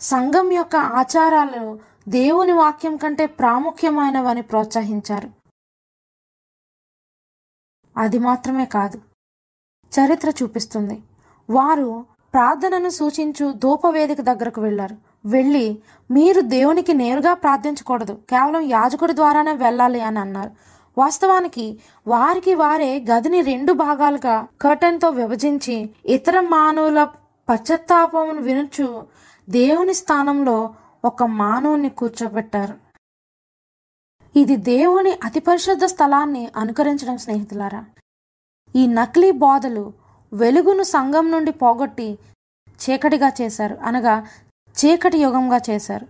[0.00, 5.30] సంఘం యొక్క ఆచారాలు దేవుని వాక్యం కంటే ప్రాముఖ్యమైనవని ప్రోత్సహించారు.
[7.96, 9.02] అది మాత్రమే కాదు.
[9.92, 11.02] చరిత్ర చూపిస్తుంది.
[11.50, 18.22] వారు ప్రార్థనను సూచించు ధూపవేదిక దగ్గరకు వెళ్ళారు వెళ్ళి మీరు దేవునికి నేరుగా ప్రార్థించకూడదు.
[18.30, 20.67] కేవలం యాజకుడి ద్వారానే వెళ్ళాలి అని అన్నారు.
[20.98, 27.04] వాస్తవానికి వారికి వారే గదిని రెండు భాగాలుగా కర్టెన్తో విభజించి ఇతర మానవుల
[27.48, 29.06] పశ్చత్తాపమును వినుచు
[29.48, 30.74] దేవుని స్థానంలో
[31.04, 32.74] ఒక మానవుని కూర్చోబెట్టారు.
[34.36, 37.84] ఇది దేవుని అతి పరిశుద్ధ స్థలాన్ని అనుకరించడం స్నేహితులారా.
[38.76, 39.92] ఈ నకిలీ బోధలు
[40.32, 42.18] వెలుగును సంఘం నుండి పోగొట్టి
[42.82, 43.74] చీకటిగా చేశారు.
[43.74, 44.28] అనగా
[44.78, 46.06] చీకటి యుగంగా చేశారు.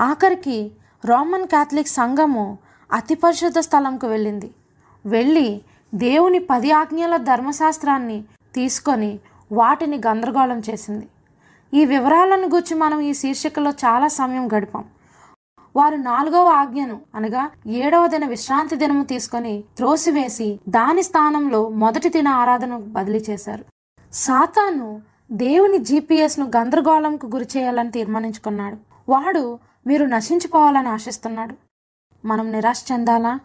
[0.00, 0.72] ఆఖరికి
[1.04, 2.58] రోమన్ క్యాథలిక్ సంఘము
[2.92, 4.50] అతి పరిశుద్ధ స్థలంకు వెళ్ళింది.
[5.06, 5.60] వెళ్ళి
[5.94, 8.24] దేవుని పది ఆజ్ఞల ధర్మశాస్త్రాన్ని
[8.54, 9.18] తీసుకొని
[9.52, 11.08] వాటిని గందరగోళం చేసింది.
[11.74, 14.84] ఈ వివరాలను గురించి మనం ఈ శీర్షికలో చాలా సమయం గడిపాం.
[15.76, 22.76] వారు నాలుగవ ఆజ్ఞను అనగా ఏడవ దిన విశ్రాంతి దినము తీసుకొని త్రోసివేసి దాని స్థానంలో మొదటి దిన ఆరాధన
[22.76, 23.64] బదిలీ చేశారు.
[24.12, 28.76] సాతాను దేవుని జీపీఎస్ను గందరగోళంకు గురి చేయాలని తీర్మానించుకున్నాడు.
[29.08, 31.56] వాడు మీరు నశించిపోవాలని ఆశిస్తున్నాడు.
[32.26, 33.40] మనం నిరాశ చెందాలా?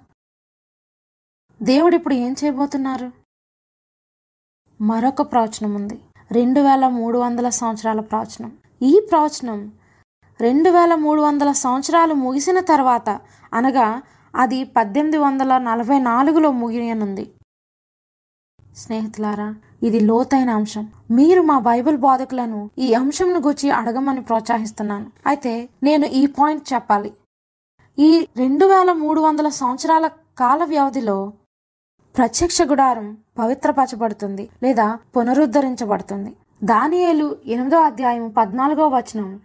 [1.61, 3.11] దేవుడు ఇప్పుడు ఏం చేయబోతున్నారు?
[4.81, 6.01] మరొక ప్రవచనం ఉంది.
[6.31, 8.57] రెండు వేల మూడు వందల సంవత్సరాల ప్రవచనం.
[8.81, 9.71] ఈ ప్రవచనం
[10.41, 13.09] రెండు వేల మూడు వందల సంవత్సరాలు ముగిసిన తర్వాత
[13.53, 14.01] అనగా
[14.35, 17.33] అది పద్దెనిమిది వందల నలభై నాలుగులో ముగియనుంది.
[18.75, 20.91] స్నేహితులారా ఇది లోతైన అంశం.
[21.11, 25.11] మీరు మా బైబిల్ బోధకులను ఈ అంశంను గురించి అడగమని ప్రోత్సహిస్తున్నాను.
[25.27, 27.11] అయితే నేను ఈ పాయింట్ చెప్పాలి.
[27.99, 31.33] ఈ రెండు వేల మూడు వందల సంవత్సరాల కాల వ్యవధిలో
[32.17, 36.33] ప్రత్యక్ష గుడారం పవిత్రపరచబడుతుంది లేదా పునరుద్ధరించబడుతుంది.
[36.63, 39.39] దానియేలు ఎనిమిదో అధ్యాయం పద్నాలుగో వచనం.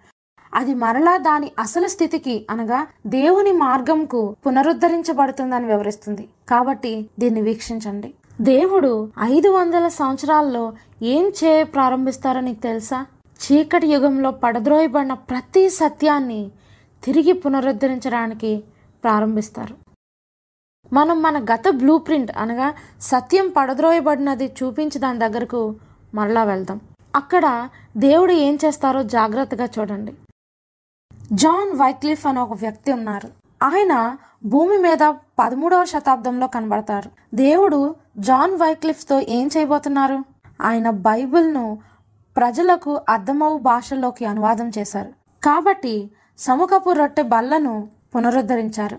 [0.55, 6.28] అది మరలా దాని అసలు స్థితికి అనగా దేవుని మార్గంకు పునరుద్ధరించబడుతుందని వివరిస్తుంది.
[6.49, 8.14] కాబట్టి దీన్ని వీక్షించండి.
[8.41, 10.72] దేవుడు ఐదు వందల సంవత్సరాల్లో
[11.03, 13.07] ఏం చేయ ప్రారంభిస్తారో నీకు తెలుసా?
[13.28, 16.51] చీకటి యుగంలో పడద్రోయబడిన ప్రతి సత్యాన్ని
[17.05, 18.64] తిరిగి పునరుద్ధరించడానికి
[19.03, 19.76] ప్రారంభిస్తారు.
[20.93, 25.74] మనం మన గత బ్లూ ప్రింట్ అనగా సత్యం పడద్రోయబడినది చూపించి దాని దగ్గరకు
[26.14, 26.80] మరలా వెళ్దాం.
[27.16, 30.14] అక్కడ దేవుడు ఏం చేస్తారో జాగ్రత్తగా చూడండి.
[31.33, 33.28] జాన్ వైక్లిఫ్ అనే ఒక వ్యక్తి ఉన్నారు.
[33.62, 37.11] ఆయన భూమి మీద పదమూడవ శతాబ్దంలో కనబడతారు.
[37.35, 40.24] దేవుడు జాన్ వైక్లిఫ్తో ఏం చేయబోతున్నారు?
[40.60, 41.78] ఆయన బైబిల్ను
[42.36, 45.12] ప్రజలకు అర్థమవు భాషల్లోకి అనువాదం చేశారు.
[45.44, 48.98] కాబట్టి సముఖపు రొట్టె బల్లను పునరుద్ధరించారు.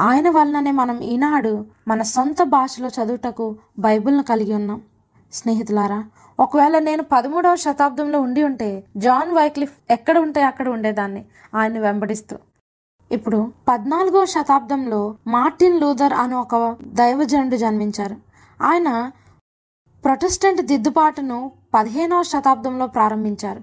[0.00, 4.82] ఆయన వలననే మనం ఈనాడు మన సొంత భాషలో చదువుటకు బైబిల్ను కలిగి ఉన్నాం.
[5.32, 6.04] స్నేహితులారా
[6.40, 11.24] ఒకవేళ నేను పదమూడవ శతాబ్దంలో ఉండి ఉంటే జాన్ వైక్లిఫ్ ఎక్కడ ఉంటే అక్కడ ఉండేదాన్ని
[11.54, 12.36] ఆయన్ని వెంబడిస్తూ.
[13.12, 18.23] ఇప్పుడు పద్నాలుగో శతాబ్దంలో మార్టిన్ లూథర్ అనే ఒక దైవజనుడు జన్మించారు.
[18.62, 19.10] ఆయన
[20.04, 23.62] ప్రొటెస్టెంట్ దిద్దుబాటును పదిహేనవ శతాబ్దంలో ప్రారంభించారు.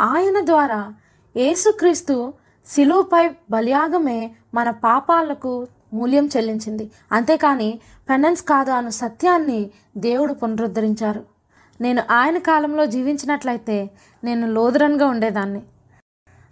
[0.00, 0.94] ఆయన ద్వారా
[1.36, 2.32] యేసుక్రీస్తు
[2.66, 6.90] శిలువుపై బలియాగమే మన పాపాలకు మూల్యం చెల్లించింది.
[7.12, 7.80] అంతేకాని
[8.10, 11.24] పెనెన్స్ కాదు అను సత్యాన్ని దేవుడు పునరుద్ధరించారు.
[11.80, 13.90] నేను ఆయన కాలంలో జీవించినట్లయితే
[14.24, 15.62] నేను లూథరన్గా ఉండేదాన్ని.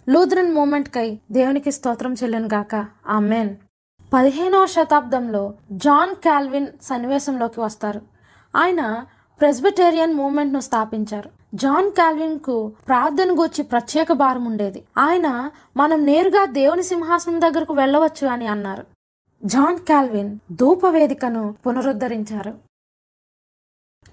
[0.09, 3.55] లూథరన్ మూమెంట్కై దేవునికి స్తోత్రం చెల్లును గాక ఆ మెయిన్
[4.13, 8.01] పదిహేనవ శతాబ్దంలో జాన్ కాల్విన్ సన్నివేశంలోకి వస్తారు.
[8.55, 9.05] ఆయన
[9.39, 11.29] ప్రెస్బిటేరియన్ మూమెంట్ను స్థాపించారు.
[11.55, 14.83] జాన్ కాల్విన్కు ప్రార్థన గూర్చి ప్రత్యేక భారం ఉండేది.
[14.97, 18.85] ఆయన మనం నేరుగా దేవుని సింహాసనం దగ్గరకు వెళ్ళవచ్చు అని అన్నారు.
[19.45, 22.53] జాన్ కాల్విన్ ధూపవేదికను పునరుద్ధరించారు.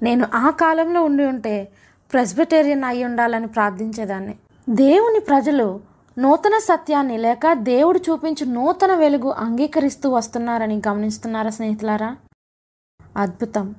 [0.03, 1.72] నేను ఆ కాలంలో ఉండి ఉంటే
[2.12, 4.38] ప్రెస్బిటేరియన్ అయి ఉండాలని ప్రార్థించేదాన్ని.
[4.68, 5.80] దేవుని ప్రజలు
[6.17, 12.17] నూతన సత్యాన్ని లేక దేవుడు చూపించు నూతన వెలుగు అంగీకరిస్తూ వస్తున్నారని గమనిస్తున్నారా స్నేహితులారా?
[13.17, 13.75] అద్భుతం.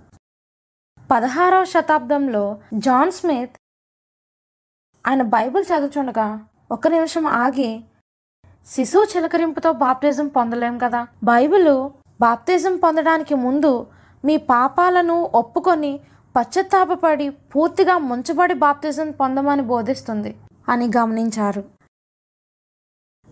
[1.11, 3.55] పదహారవ శతాబ్దంలో జాన్ స్మిత్
[5.07, 7.83] ఆయన బైబిల్ చదువుచుండగా ఒక నిమిషం ఆగి
[8.67, 11.07] శిశువు చిలకరింపుతో బాప్తిజం పొందలేం కదా?
[11.23, 11.89] బైబిల్
[12.21, 13.87] బాప్తిజం పొందడానికి ముందు
[14.25, 15.99] మీ పాపాలను ఒప్పుకొని
[16.35, 20.35] పశ్చాత్తాపపడి పూర్తిగా ముంచబడి బాప్తిజం పొందమని బోధిస్తుంది
[20.69, 21.74] అని గమనించారు.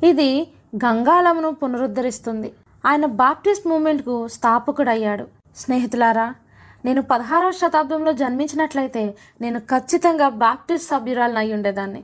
[0.04, 2.54] ఇది గంగాలమును పునరుద్ధరిస్తుంది.
[2.86, 5.28] ఆయన బాప్టిస్ట్ మూమెంట్కు స్థాపకుడయ్యాడు.
[5.56, 6.36] స్నేహితులారా
[6.86, 12.04] నేను పదహారవ శతాబ్దంలో జన్మించినట్లయితే నేను ఖచ్చితంగా బాప్టిస్ట్ సభ్యురాలను అయి ఉండేదాన్ని.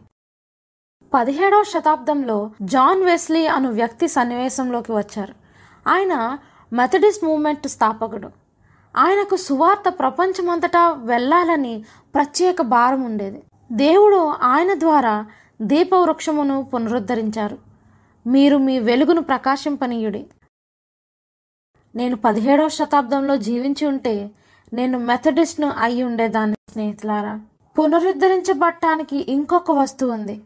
[1.13, 5.33] పదిహేడవ శతాబ్దంలో జాన్ వెస్లీ అను వ్యక్తి సన్నివేశంలోకి వచ్చారు.
[5.87, 6.37] ఆయన
[6.73, 8.29] మెథడిస్ట్ మూమెంట్ స్థాపకుడు.
[8.97, 11.85] ఆయనకు సువార్త ప్రపంచమంతటా వెళ్ళాలని
[12.15, 13.43] ప్రత్యేక భారం ఉండేది.
[13.71, 15.25] దేవుడు ఆయన ద్వారా
[15.61, 17.68] దీపవృక్షమును పునరుద్ధరించారు.
[18.29, 20.27] మీరు మీ వెలుగును ప్రకాశింపనీయుడి.
[21.95, 24.31] నేను పదిహేడవ శతాబ్దంలో జీవించి ఉంటే
[24.73, 27.39] నేను మెథడిస్ట్ను అయి ఉండేదాన్ని స్నేహితులారా.
[27.79, 30.41] పునరుద్ధరించబడటానికి ఇంకొక వస్తువు ఉంది.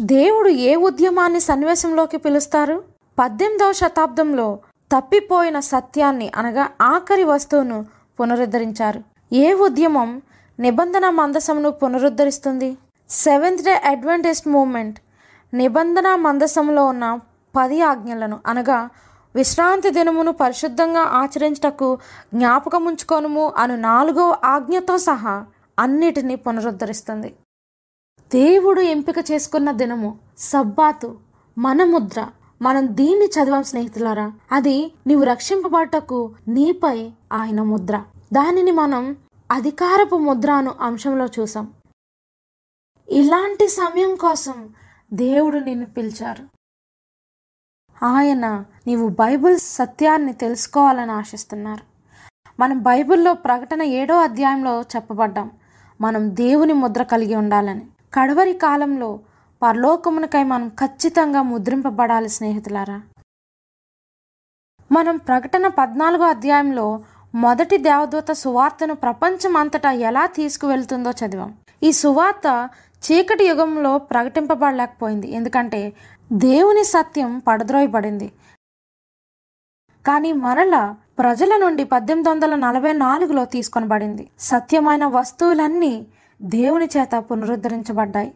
[0.00, 2.84] దేవుడు ఏ ఉద్యమాన్ని సన్నివేశంలోకి పిలుస్తారు?
[3.18, 4.58] పద్దెనిమిదవ శతాబ్దంలో
[4.92, 7.86] తప్పిపోయిన సత్యాన్ని అనగా ఆఖరి వస్తువును
[8.20, 9.02] పునరుద్ధరించారు.
[9.32, 10.22] ఏ ఉద్యమం
[10.60, 12.76] నిబంధన మందసమును పునరుద్ధరిస్తుంది?
[13.10, 14.98] Seventh day Adventist movement.
[15.54, 17.18] నిబంధన మందసంలో ఉన్న
[17.56, 18.88] పది ఆజ్ఞలను అనగా
[19.34, 21.98] విశ్రాంతి దినమును పరిశుద్ధంగా ఆచరించటకు
[22.34, 25.46] జ్ఞాపకముంచుకోనుము అను నాలుగో ఆజ్ఞతో సహా
[25.78, 27.34] అన్నిటినీ పునరుద్ధరిస్తుంది.
[28.32, 31.16] దేవుడు ఎంపిక చేసుకున్న దినము సబ్బాతు
[31.58, 32.26] మన ముద్ర.
[32.62, 34.32] మనం దీన్ని చదివాం స్నేహితులారా.
[34.52, 38.02] అది నీవు రక్షింపబడటకు నీపై ఆయన ముద్ర.
[38.32, 39.16] దానిని మనం
[39.50, 41.68] అధికారపు ముద్ర అను అంశంలో చూసాం.
[43.10, 44.74] ఇలాంటి సమయం కోసం
[45.12, 46.48] దేవుడు నిన్ను పిలిచారు.
[48.04, 51.84] ఆయన నీవు బైబిల్ సత్యాన్ని తెలుసుకోవాలని ఆశిస్తున్నారు.
[52.60, 55.50] మనం బైబిల్లో ప్రకటన ఏడో అధ్యాయంలో చెప్పబడ్డాం.
[56.00, 57.86] మనం దేవుని ముద్ర కలిగి ఉండాలని.
[58.14, 59.20] కడవరి కాలంలో
[59.62, 63.02] పరలోకమునకై మనం ఖచ్చితంగా ముద్రింపబడాలి స్నేహితులారా.
[64.92, 67.04] మనం ప్రకటన పద్నాలుగో అధ్యాయంలో
[67.34, 71.58] మొదటి దేవదూత సువార్తను ప్రపంచం అంతటా ఎలా తీసుకువెళ్తుందో చదివాం.
[71.82, 72.70] ఈ సువార్త
[73.06, 75.30] చీకటి యుగంలో ప్రకటింపబడలేకపోయింది.
[75.30, 75.92] ఎందుకంటే
[76.32, 78.32] దేవుని సత్యం పడద్రోయబడింది.
[80.06, 84.30] కానీ మరలా ప్రజల నుండి పద్దెనిమిది వందల నలభై నాలుగులో తీసుకొనబడింది.
[84.38, 86.06] సత్యమైన వస్తువులన్నీ
[86.42, 88.34] దేవుని చేత పునరుద్ధరించబడ్డాయి.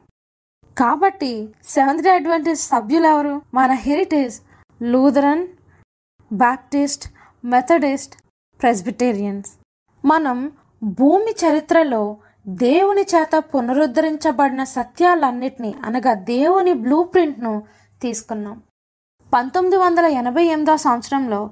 [0.79, 3.43] కాబట్టి సెవెంత్ డే అడ్వెంటేజ్ సభ్యులు ఎవరు?
[3.55, 4.41] మన heritage
[4.83, 5.49] Lutheran
[6.33, 7.13] Baptist
[7.45, 8.15] Methodist
[8.63, 9.53] Presbyterians.
[10.05, 10.53] మనం
[10.85, 12.17] భూమి చరిత్రలో
[12.49, 17.63] దేవుని చేత పునరుద్ధరించబడిన సత్యాలన్నిటినీ అనగా దేవుని బ్లూ ప్రింట్ను
[18.03, 18.63] తీసుకున్నాం.
[19.35, 21.51] పంతొమ్మిది వందల ఎనభై ఎనిమిదో సంవత్సరంలో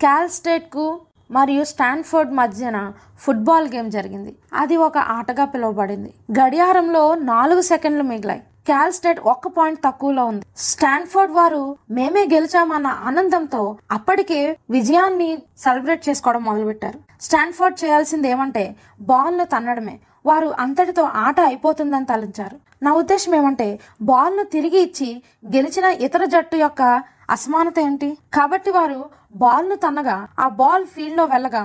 [0.00, 1.00] క్యాల్ స్టేట్కు
[1.30, 4.36] మరియు స్టాన్ఫోర్డ్ మధ్యన ఫుట్బాల్ గేమ్ జరిగింది.
[4.52, 6.14] అది ఒక ఆటగా పిలువబడింది.
[6.40, 8.40] గడియారంలో నాలుగు సెకండ్లు మిగిలాయి.
[8.40, 10.46] క్యాల్ స్టేట్ ఒక్క పాయింట్ తక్కువలో ఉంది.
[10.56, 17.13] స్టాన్ఫోర్డ్ వారు మేమే గెలిచామన్న ఆనందంతో అప్పటికే విజయాన్ని సెలబ్రేట్ చేసుకోవడం మొదలుపెట్టారు.
[17.26, 18.64] స్టాన్ఫోర్డ్ చేయాల్సింది ఏమంటే
[19.10, 19.96] బాల్ను తన్నడమే.
[20.28, 22.56] వారు అంతటితో ఆట అయిపోతుందని తలంచారు.
[22.84, 23.66] నా ఉద్దేశం ఏమంటే
[24.10, 25.10] బాల్ను తిరిగి ఇచ్చి
[25.54, 26.82] గెలిచిన ఇతర జట్టు యొక్క
[27.30, 28.08] అసమానత ఏంటి?
[28.36, 28.98] కాబట్టి వారు
[29.42, 31.62] బాల్ను తన్నగా ఆ బాల్ ఫీల్డ్లో వెళ్ళగా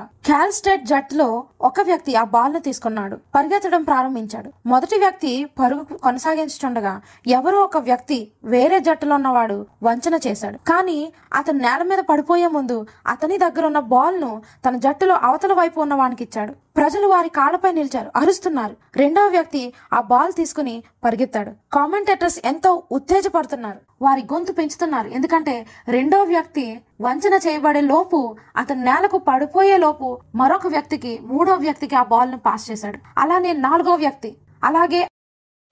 [0.50, 3.16] స్టేట్ జట్టులో ఒక వ్యక్తి ఆ బాల్ను తీసుకున్నాడు.
[3.36, 4.52] పరిగెత్తడం ప్రారంభించాడు.
[4.66, 10.58] మొదటి వ్యక్తి పరుగు కొనసాగించుండగా ఎవరో ఒక వ్యక్తి వేరే జట్టులో ఉన్నవాడు వంచన చేశాడు.
[10.58, 15.94] కానీ అతను నేల మీద పడిపోయే ముందు అతని దగ్గర ఉన్న బాల్ను తన జట్టులో అవతల వైపు ఉన్న
[15.94, 16.54] వానికి ఇచ్చాడు.
[16.78, 18.12] ప్రజలు వారి కాళ్ళపై నిలిచారు.
[18.16, 18.76] అరుస్తున్నారు.
[18.96, 21.52] రెండవ వ్యక్తి ఆ బాల్ తీసుకుని పరిగెత్తాడు.
[21.74, 23.80] కామెంటేటర్స్ ఎంతో ఉత్తేజపడుతున్నారు.
[24.02, 25.08] వారి గొంతు పెంచుతున్నారు.
[25.08, 26.66] ఎందుకంటే రెండవ వ్యక్తి
[27.02, 33.00] వంచన చేయబడే లోపు అతను నేలకు పడిపోయే లోపు మరొక వ్యక్తికి మూడో వ్యక్తికి ఆ బాల్ను పాస్ చేశాడు.
[33.18, 34.32] అలానే నాలుగో వ్యక్తి
[34.64, 35.02] అలాగే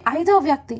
[0.09, 0.77] ఐదో వ్యక్తి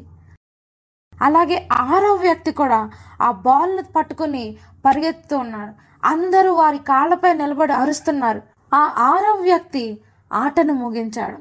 [1.21, 2.79] అలాగే ఆరో వ్యక్తి కూడా
[3.21, 4.43] ఆ బాల్ను పట్టుకుని
[4.85, 8.41] పరిగెత్తుతూ ఉన్నాడు అందరూ వారి కాళ్ళపై నిలబడి అరుస్తున్నారు.
[8.73, 8.81] ఆ
[9.11, 9.83] ఆరో వ్యక్తి
[10.31, 11.37] ఆటను ముగించాడు.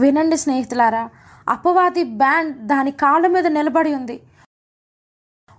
[0.00, 1.04] వినండి స్నేహితులారా
[1.48, 4.16] అపవాది బ్యాండ్ దాని కాళ్ళ మీద నిలబడి ఉంది.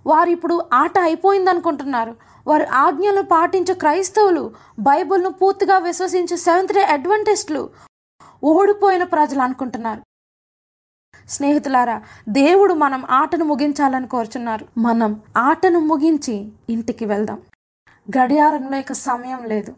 [0.06, 2.12] వారు ఇప్పుడు ఆట అయిపోయింది అనుకుంటున్నారు
[2.48, 7.70] వారు ఆజ్ఞలు పాటించే క్రైస్తవులు బైబిల్ను పూర్తిగా విశ్వసించే సెవెంత్ డే అడ్వెంటిస్టులు
[8.44, 10.02] ఓడిపోయిన ప్రజలు అనుకుంటున్నారు.
[11.28, 14.66] స్నేహితులారా దేవుడు మనం ఆటను ముగించాలని కోరుచున్నారు.
[14.78, 17.42] మనం ఆటను ముగించి ఇంటికి వెళ్దాం.
[18.18, 19.74] గడియారంలో ఇక సమయం లేదు.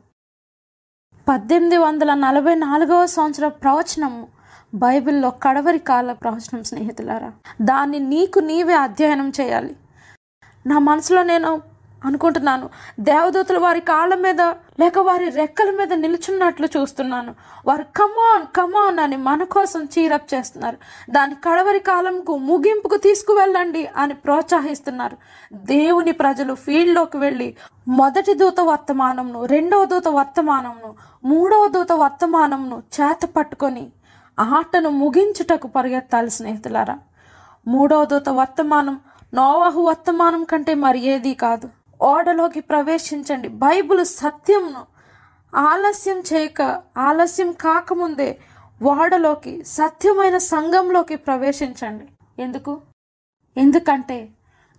[1.28, 4.28] పద్దెనిమిది వందల నలభై నాలుగవ సంవత్సర ప్రవచనము
[4.74, 7.32] బైబిల్లో కడవరి కాల ప్రవచనం స్నేహితులారా.
[7.62, 9.76] దాన్ని నీకు నీవే అధ్యయనం చేయాలి.
[10.66, 11.69] నా మనసులో నేను
[12.04, 12.70] అనుకుంటున్నాను.
[13.00, 14.40] దేవదూతలు వారి కాళ్ళ మీద
[14.80, 17.34] లేక వారి రెక్కల మీద నిలుచున్నట్లు చూస్తున్నాను.
[17.66, 20.76] వారు కమాన్ కమాన్ అని మన కోసం చీరప్ చేస్తున్నారు.
[21.10, 25.16] దాని కడవరి కాలంకు ముగింపుకు తీసుకువెళ్ళండి అని ప్రోత్సహిస్తున్నారు.
[25.54, 27.56] దేవుని ప్రజలు ఫీల్డ్లోకి వెళ్ళి
[27.88, 30.94] మొదటి దూత వర్తమానంను రెండవ దూత వర్తమానంను
[31.24, 33.90] మూడవ దూత వర్తమానంను చేత పట్టుకొని
[34.40, 36.98] ఆటను ముగించుటకు పరిగెత్తాలి స్నేహితులారా.
[37.68, 39.00] మూడవ దూత వర్తమానం
[39.34, 41.79] నోవాహు వర్తమానం కంటే మరి ఏదీ కాదు.
[42.02, 43.48] ఓడలోకి ప్రవేశించండి.
[43.48, 44.86] బైబిల్ సత్యంను
[45.54, 48.40] ఆలస్యం చేయక ఆలస్యం కాకముందే
[48.82, 52.06] ఓడలోకి సత్యమైన సంఘంలోకి ప్రవేశించండి.
[52.42, 52.82] ఎందుకు?
[53.56, 54.28] ఎందుకంటే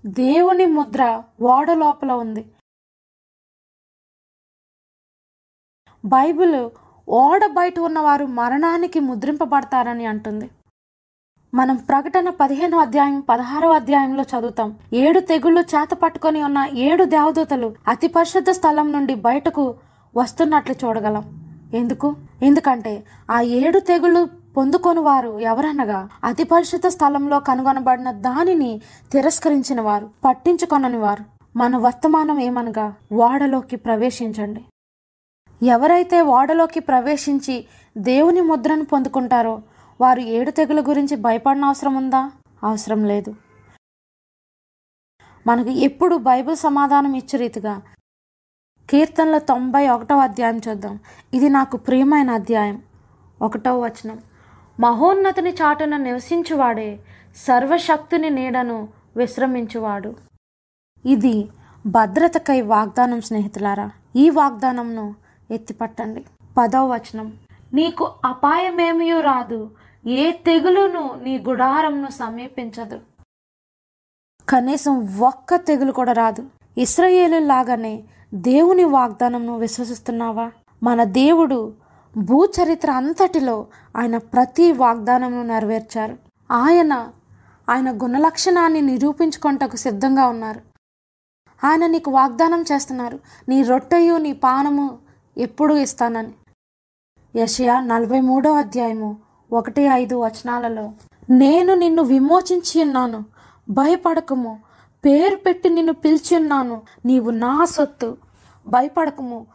[0.05, 2.45] దేవుని ముద్ర ఓడ లోపల ఉంది.
[6.05, 6.69] బైబిల్
[7.09, 10.49] ఓడ బయట ఉన్నవారు మరణానికి ముద్రింపబడతారని అంటుంది.
[11.53, 14.75] మనం ప్రకటన పదిహేనో అధ్యాయం పదహారో అధ్యాయంలో చదువుతాం.
[14.93, 19.75] ఏడు తెగుళ్ళు చేత పట్టుకొని ఉన్న ఏడు దేవదూతలు అతి పరిశుద్ధ స్థలం నుండి బయటకు
[20.15, 21.23] వస్తున్నట్లు చూడగలం.
[21.73, 22.15] ఎందుకు?
[22.43, 24.27] ఎందుకంటే ఆ ఏడు తెగుళ్ళు
[24.57, 28.81] పొందుకొని వారు ఎవరనగా అతి పరిశుద్ధ స్థలంలో కనుగొనబడిన దానిని
[29.11, 31.25] తిరస్కరించిన వారు పట్టించుకొనని వారు
[31.57, 34.61] మన వర్తమానం ఏమనగా ఓడలోకి ప్రవేశించండి.
[35.65, 37.65] ఎవరైతే ఓడలోకి ప్రవేశించి
[37.97, 39.61] దేవుని ముద్రను పొందుకుంటారో
[40.01, 42.31] వారు ఏడు తెగుల గురించి భయపడిన అవసరం ఉందా?
[42.63, 43.35] అవసరం లేదు.
[45.47, 47.81] మనకు ఎప్పుడు బైబిల్ సమాధానం ఇచ్చే రీతిగా
[48.89, 50.99] కీర్తనల తొంభై ఒకటవ అధ్యాయం చూద్దాం.
[51.33, 52.81] ఇది నాకు ప్రియమైన అధ్యాయం.
[53.41, 54.21] ఒకటవ వచనం.
[54.79, 56.99] మహోన్నతిని చాటున నివసించువాడే
[57.35, 58.87] సర్వశక్తిని నీడను
[59.17, 60.15] విశ్రమించువాడు.
[61.05, 61.49] ఇది
[61.85, 65.15] భద్రతకై వాగ్దానం స్నేహితులారా ఈ వాగ్దానంను
[65.51, 66.25] ఎత్తిపట్టండి.
[66.57, 67.37] పదవ వచనం.
[67.73, 69.71] నీకు అపాయమేమీ రాదు
[70.07, 72.99] ఏ తెగులును నీ గుడారంను సమీపించదు.
[74.49, 76.49] కనీసం ఒక్క తెగులు కూడా రాదు.
[76.77, 80.51] ఇస్రయేలు లాగానే దేవుని వాగ్దానంను విశ్వసిస్తున్నావా?
[80.83, 81.73] మన దేవుడు
[82.17, 86.17] భూచరిత్ర అంతటిలో ఆయన ప్రతి వాగ్దానంను నెరవేర్చారు.
[86.51, 86.93] ఆయన
[87.69, 90.61] ఆయన గుణలక్షణాన్ని నిరూపించుకొంటకు సిద్ధంగా ఉన్నారు.
[91.63, 93.19] ఆయన నీకు వాగ్దానం చేస్తున్నారు.
[93.49, 94.97] నీ రొట్టెయు నీ పానము
[95.37, 96.33] ఎప్పుడు ఇస్తానని.
[97.35, 100.91] యషయా నలభై మూడో అధ్యాయము ఒకటి ఐదు వచనాలలో
[101.29, 103.25] నేను నిన్ను విమోచించి ఉన్నాను
[103.69, 104.59] భయపడకము.
[105.05, 108.17] పేరు పెట్టి నిన్ను పిలిచి ఉన్నాను నీవు నా సొత్తు.
[108.67, 109.47] భయపడకము.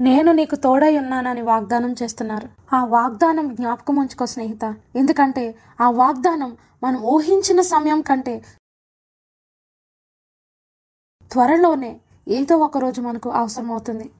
[0.00, 2.48] నేను నీకు తోడై ఉన్నానని వాగ్దానం చేస్తున్నారు.
[2.76, 4.74] ఆ వాగ్దానం జ్ఞాపకం ఉంచుకో స్నేహిత.
[4.96, 8.44] ఎందుకంటే ఆ వాగ్దానం మనం ఊహించిన సమయం కంటే
[11.32, 14.10] త్వరలోనే ఏదో ఒక రోజు మనకు అవసరమవుతుంది.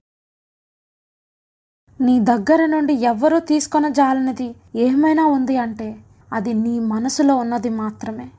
[2.02, 8.30] నీ దగ్గర నుండి ఎవ్వరూ తీసుకొని జాలనిది ఏమైనా ఉంది అంటే అది నీ మనసులో ఉన్నది మాత్రమే.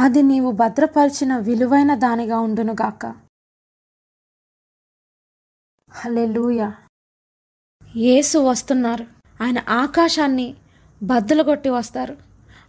[0.00, 3.06] అది నీవు భద్రపరిచిన విలువైన దానిగా ఉండునుగాక
[6.06, 6.70] లూయ
[7.96, 9.06] యేసు వస్తున్నారు.
[9.42, 10.56] ఆయన ఆకాశాన్ని
[11.02, 12.16] బద్దలుగొట్టి వస్తారు.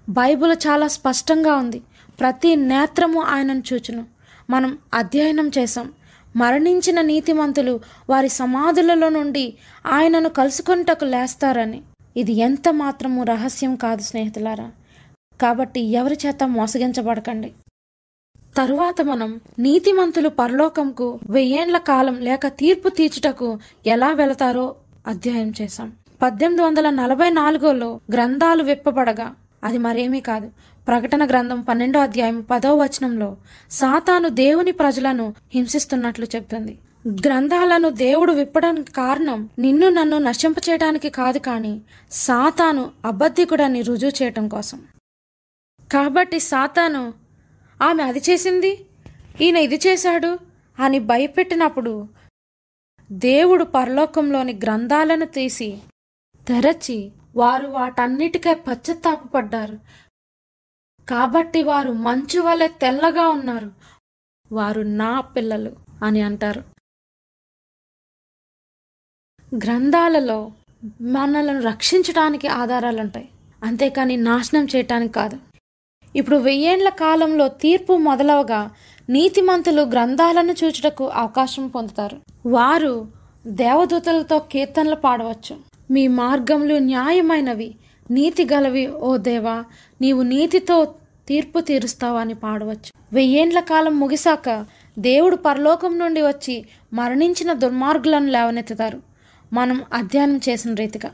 [0.10, 1.80] బైబిల్ చాలా స్పష్టంగా ఉంది.
[2.20, 4.08] ప్రతి నేత్రము ఆయనను చూచును.
[4.50, 5.94] మనం అధ్యయనం చేసాం
[6.36, 7.80] మరణించిన నీతిమంతులు
[8.10, 9.54] వారి సమాధులలో నుండి
[9.86, 11.82] ఆయనను కలుసుకొనుటకు లేస్తారని.
[12.18, 14.72] ఇది ఎంత మాత్రము రహస్యం కాదు స్నేహితులారా.
[15.42, 17.52] కాబట్టి ఎవరి చేత మోసగించబడకండి.
[18.58, 24.76] తరువాత మనం నీతిమంతులు పరలోకంకు వెయ్యేండ్ల కాలం లేక తీర్పు తీర్చుటకు ఎలా వెళతారో
[25.08, 25.92] అధ్యయనం చేశాం.
[26.22, 30.52] పద్దెనిమిది వందల నలభై నాలుగులో గ్రంథాలు విప్పబడగా అది మరేమీ కాదు.
[30.88, 33.38] ప్రకటన గ్రంథం పన్నెండో అధ్యాయం పదో వచనంలో
[33.72, 36.80] సాతాను దేవుని ప్రజలను హింసిస్తున్నట్లు చెప్తుంది.
[37.08, 44.82] గ్రంథాలను దేవుడు విప్పడానికి కారణం నిన్ను నన్ను నశింపచేయడానికి కాదు కానీ సాతాను అబద్ధికుడని రుజువు చేయటం కోసం.
[45.94, 47.14] కాబట్టి సాతాను
[47.82, 48.86] ఆమె అది చేసింది?
[49.42, 50.40] ఈయన ఇది చేశాడు?
[50.80, 52.08] అని భయపెట్టినప్పుడు
[53.12, 55.78] దేవుడు పరలోకంలోని గ్రంథాలను తీసి
[56.48, 59.80] తెరచి వారు వాటన్నిటికై పశ్చత్తాపడ్డారు
[61.10, 63.72] కాబట్టి వారు మంచు వలె తెల్లగా ఉన్నారు.
[64.52, 66.64] వారు నా పిల్లలు అని అంటారు.
[69.56, 70.52] గ్రంథాలలో
[71.02, 73.30] మనలను రక్షించడానికి ఆధారాలుంటాయి.
[73.64, 75.40] అంతేకాని నాశనం చేయటానికి కాదు.
[76.16, 78.76] ఇప్పుడు వెయ్యేండ్ల కాలంలో తీర్పు మొదలవగా
[79.10, 82.22] నీతిమంతులు గ్రంథాలను చూచుటకు అవకాశం పొందుతారు.
[82.46, 83.12] వారు
[83.48, 85.73] దేవదూతలతో కీర్తనలు పాడవచ్చు.
[85.92, 87.76] మీ మార్గములు న్యాయమైనవి
[88.12, 89.64] నీతి గలవి ఓ దేవా.
[90.02, 90.96] నీవు నీతితో
[91.28, 92.92] తీర్పు తీరుస్తావని అని పాడవచ్చు.
[93.14, 94.66] వెయ్యేండ్ల కాలం ముగిసాక
[95.00, 99.02] దేవుడు పరలోకం నుండి వచ్చి మరణించిన దుర్మార్గులను లేవనెత్తుతారు.
[99.54, 101.12] మనం అధ్యయనం చేసిన రీతిగా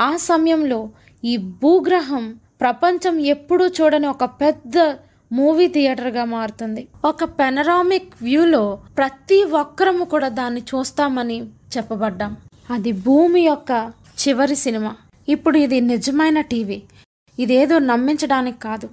[0.00, 0.90] ఆ సమయంలో
[1.24, 4.94] ఈ భూగ్రహం ప్రపంచం ఎప్పుడూ చూడని ఒక పెద్ద
[5.32, 6.88] మూవీ థియేటర్గా మారుతుంది.
[7.04, 11.44] ఒక పెనరామిక్ వ్యూలో ప్రతి ఒక్కరము కూడా దాన్ని చూస్తామని
[11.76, 12.36] చెప్పబడ్డాం.
[12.70, 13.92] అది భూమి యొక్క
[14.28, 14.96] చివరి సినిమా.
[15.28, 16.82] ఇప్పుడు ఇది నిజమైన టీవీ.
[17.38, 18.86] ఇదేదో నమ్మించడానికి కాదు.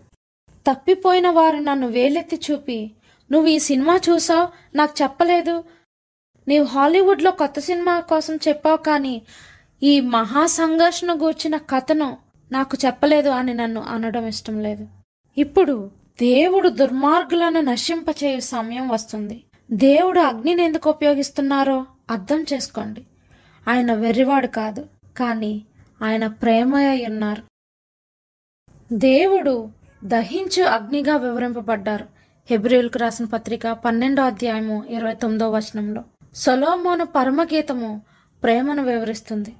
[0.67, 2.91] తప్పిపోయిన వారు నన్ను వేలెత్తి చూపి
[3.31, 4.47] నువ్వు ఈ సినిమా చూసావు?
[4.77, 5.63] నాకు చెప్పలేదు.
[6.47, 9.21] నీవు హాలీవుడ్లో కొత్త సినిమా కోసం చెప్పావు కానీ
[9.83, 12.17] ఈ మహా సంఘర్షణ గూర్చిన కథను
[12.51, 14.87] నాకు చెప్పలేదు అని నన్ను అనడం ఇష్టం లేదు.
[15.37, 15.91] ఇప్పుడు
[16.21, 19.43] దేవుడు దుర్మార్గులను నశింపచేయు సమయం వస్తుంది.
[19.71, 23.01] దేవుడు అగ్నిని ఎందుకు ఉపయోగిస్తున్నారో అర్థం చేసుకోండి.
[23.69, 25.65] ఆయన వెర్రివాడు కాదు కానీ
[26.03, 27.43] ఆయన ప్రేమయ్య ఉన్నారు.
[28.93, 29.69] దేవుడు
[30.03, 32.07] దహించు అగ్నిగా వివరింపబడ్డారు.
[32.49, 36.03] హెబ్రిల్కు రాసిన పత్రిక పన్నెండో అధ్యాయము ఇరవై తొమ్మిదో వచనంలో.
[36.33, 38.01] సొలోమోను పరమగీతము
[38.43, 39.55] ప్రేమను వివరిస్తుంది.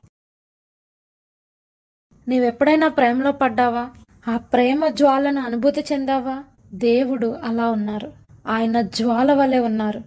[2.27, 3.89] నీవెప్పుడైనా ప్రేమలో పడ్డావా?
[4.27, 6.43] ఆ ప్రేమ జ్వాలను అనుభూతి చెందావా?
[6.73, 8.13] దేవుడు అలా ఉన్నారు.
[8.47, 10.01] ఆయన జ్వాల వలె ఉన్నారు.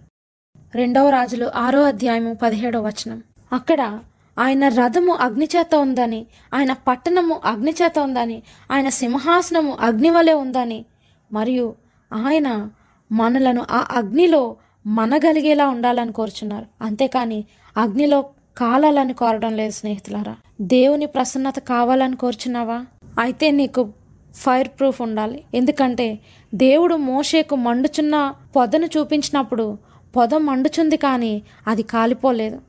[0.75, 3.23] రెండవ రాజులు ఆరో అధ్యాయము పదిహేడో వచనం.
[3.53, 3.99] అక్కడ
[4.39, 10.85] ఆయన రథము అగ్నిచేత ఉందని ఆయన పట్టణము అగ్నిచేత ఉందని ఆయన సింహాసనము అగ్ని వలె ఉందని
[11.31, 11.75] మరియు
[12.13, 12.69] ఆయన
[13.11, 14.55] మనలను ఆ అగ్నిలో
[14.87, 16.65] మనగలిగేలా ఉండాలని కోరుచున్నారు.
[16.81, 17.45] అంతేకాని
[17.77, 18.25] అగ్నిలో
[18.57, 20.35] కాలాలని కోరడం లేదు స్నేహితులారా.
[20.61, 22.85] దేవుని ప్రసన్నత కావాలని కోరుచున్నావా?
[23.19, 23.93] అయితే నీకు
[24.35, 25.43] ఫైర్ ప్రూఫ్ ఉండాలి.
[25.53, 26.19] ఎందుకంటే
[26.55, 29.77] దేవుడు మోషేకు మండుచున్న పొదను చూపించినప్పుడు
[30.15, 32.59] పొద మండుచుంది కానీ అది కాలిపోలేదు.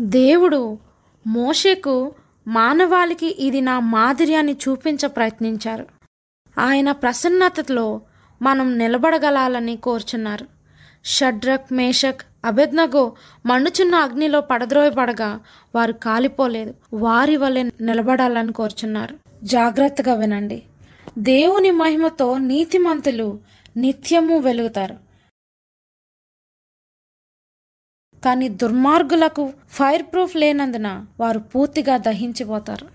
[0.00, 0.78] దేవుడు
[1.26, 2.14] మోషేకు
[2.48, 5.86] మానవాళికి ఇది నా మాదిర్యాన్ని చూపించ ప్రయత్నించారు.
[6.58, 8.00] ఆయన ప్రసన్నతలో
[8.42, 10.46] మనం నిలబడగలాలని కోరుచున్నారు.
[11.04, 13.12] షడ్రక్ మేషక్ అభెజ్ఞగో
[13.46, 15.40] మండుచున్న అగ్నిలో పడద్రోయపడగా
[15.74, 16.74] వారు కాలిపోలేదు.
[16.94, 19.16] వారి వలె నిలబడాలని కోరుచున్నారు.
[19.44, 20.62] జాగ్రత్తగా వినండి.
[21.18, 23.38] దేవుని మహిమతో నీతిమంతులు
[23.76, 25.03] నిత్యము వెలుగుతారు.
[28.24, 32.86] కానీ దుర్మార్గులకు ఫైర్ ప్రూఫ్ లేనందున వారు పూర్తిగా దహించిపోతారు.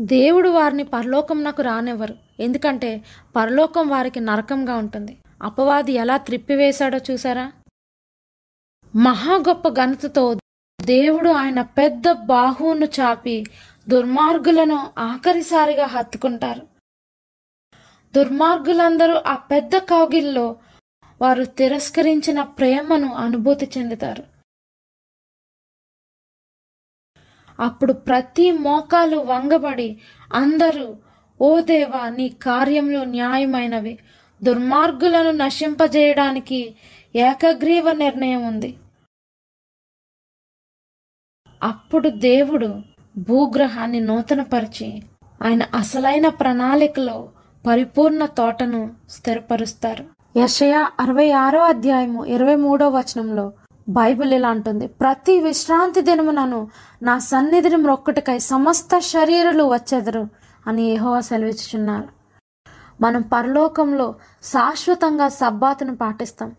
[0.00, 2.14] దేవుడు వారిని పరలోకంనకు రానివ్వరు.
[2.40, 3.04] ఎందుకంటే
[3.36, 5.18] పరలోకం వారికి నరకంగా ఉంటుంది.
[5.42, 7.52] అపవాది ఎలా త్రిప్పివేశాడో చూసారా
[8.96, 10.36] మహా గొప్ప ఘనతతో
[10.80, 13.44] దేవుడు ఆయన పెద్ద బాహువును చాపి
[13.88, 16.66] దుర్మార్గులను ఆఖరిసారిగా హత్తుకుంటారు.
[18.16, 20.56] దుర్మార్గులందరూ ఆ పెద్ద కౌగిల్లో
[21.20, 24.24] వారు తిరస్కరించిన ప్రేమను అనుభూతి చెందుతారు.
[27.60, 30.00] అప్పుడు ప్రతి మోకాలు వంగబడి
[30.32, 30.96] అందరూ
[31.40, 33.98] ఓ దేవా నీ కార్యములు న్యాయమైనవి.
[34.42, 36.76] దుర్మార్గులను నశింపజేయడానికి
[37.16, 38.78] ఏకగ్రీవ నిర్ణయం ఉంది.
[41.62, 42.82] అప్పుడు దేవుడు
[43.18, 45.02] భూగ్రహాన్ని నూతనపరిచి
[45.42, 47.32] ఆయన అసలైన ప్రణాళికలో
[47.66, 50.19] పరిపూర్ణ తోటను స్థిరపరుస్తారు.
[50.36, 53.52] యషయ అరవై ఆరో అధ్యాయము ఇరవై మూడో వచనంలో
[53.88, 54.86] బైబిల్ ఇలా అంటుంది.
[54.86, 56.70] ప్రతి విశ్రాంతి దినమునను
[57.02, 60.28] నా సన్నిధిని మొక్కటికై సమస్త శరీరులు వచ్చెదరు
[60.66, 62.08] అని యెహోవా సెలవిచ్చుచున్నారు.
[63.00, 66.56] మనం పరలోకంలో శాశ్వతంగా సబ్బాతును పాటిస్తాం.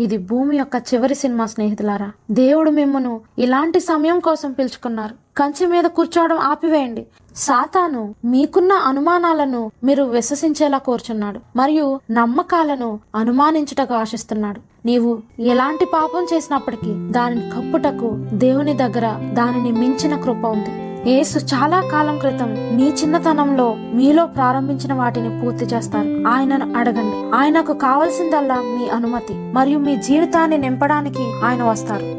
[0.00, 2.12] ఇది భూమి యొక్క చివరి సినిమా స్నేహితులారా.
[2.30, 5.14] దేవుడు మిమ్మను ఇలాంటి సమయం కోసం పిలుచుకున్నారు.
[5.36, 7.06] కంచె మీద కూర్చోవడం ఆపివేయండి.
[7.36, 14.60] సాతాను మీకున్న అనుమానాలను మీరు విశ్వసించేలా కోరుచున్నాడు మరియు నమ్మకాలను అనుమానించుటకు ఆశిస్తున్నాడు.
[14.86, 20.84] నీవు ఎలాంటి పాపం చేసినప్పటికీ దానిని కప్పుటకు దేవుని దగ్గర దానిని మించిన కృప ఉంది.
[21.10, 26.24] యేసు చాలా కాలం క్రితం మీ చిన్నతనంలో మీలో ప్రారంభించిన వాటిని పూర్తి చేస్తారు.
[26.28, 27.36] ఆయనను అడగండి.
[27.36, 32.18] ఆయనకు కావలసిందల్లా మీ అనుమతి మరియు మీ జీవితాన్ని నింపడానికి ఆయన వస్తారు.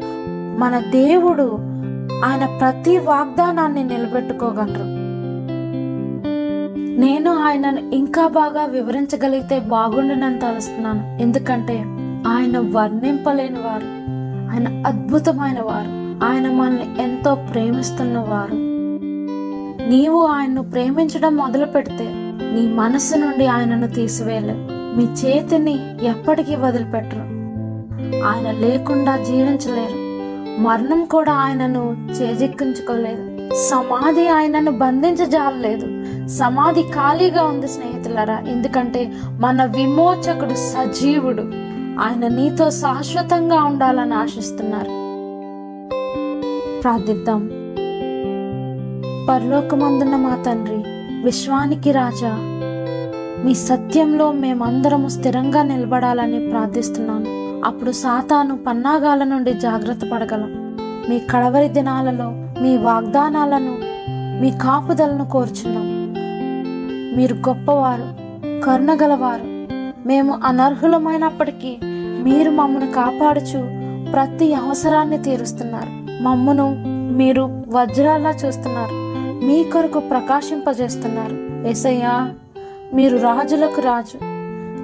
[0.60, 1.58] మన దేవుడు
[2.24, 5.05] ఆయన ప్రతి వాగ్దానాన్ని నిలబెట్టుకోగలరు.
[6.96, 11.18] నేను ఆయనను ఇంకా బాగా వివరించగలిగితే బాగుండునని తలుస్తున్నాను.
[11.22, 11.78] ఎందుకంటే
[12.28, 14.06] ఆయన వర్ణింపలేని వారు
[14.52, 18.54] ఆయన అద్భుతమైన వారు ఆయన మనల్ని ఎంతో ప్రేమిస్తున్న వారు
[19.90, 22.12] నీవు ఆయన్ను ప్రేమించడం మొదలు పెడితే
[22.54, 27.20] నీ మనసు నుండి ఆయనను తీసివేయలేవు మీ చేతిని ఎప్పటికీ వదిలిపెట్టరు.
[28.26, 30.06] ఆయన లేకుండా జీవించలేరు.
[30.62, 33.54] మరణం కూడా ఆయనను చేజిక్కించుకోలేదు.
[33.54, 35.95] సమాధి ఆయనను బంధించజాలలేదు.
[36.28, 38.38] సమాధి ఖాళీగా ఉంది స్నేహితులారా.
[38.48, 41.42] ఎందుకంటే మన విమోచకుడు సజీవుడు.
[42.00, 45.06] ఆయన నీతో శాశ్వతంగా ఉండాలని ఆశిస్తున్నారు.
[46.82, 47.50] ప్రార్థిద్దాం.
[49.28, 50.76] పరలోకమందున్న మా తండ్రి
[51.24, 52.36] విశ్వానికి రాజా
[53.44, 57.24] మీ సత్యంలో మేమందరము స్థిరంగా నిలబడాలని ప్రార్థిస్తున్నాను.
[57.68, 60.76] అప్పుడు సాతాను పన్నాగాల నుండి జాగ్రత్త పడగలం.
[61.08, 63.78] మీ కడవరి దినాలలో మీ వాగ్దానాలను
[64.42, 65.95] మీ కాపుదలను కోరుచున్నాం.
[67.16, 68.26] మీరు గొప్పవారు
[68.60, 69.42] కరుణగలవారు.
[70.08, 71.76] మేము అనర్హులమైనప్పటికీ
[72.22, 73.58] మీరు మమ్మను కాపాడుచు
[74.12, 76.22] ప్రతి అవసరాన్ని తీరుస్తున్నారు.
[76.22, 78.94] మమ్మను మీరు వజ్రాలా చూస్తున్నారు.
[79.46, 81.68] మీ కొరకు ప్రకాశింపజేస్తున్నారు.
[81.68, 82.34] ఎసయ్యా
[82.94, 84.18] మీరు రాజులకు రాజు.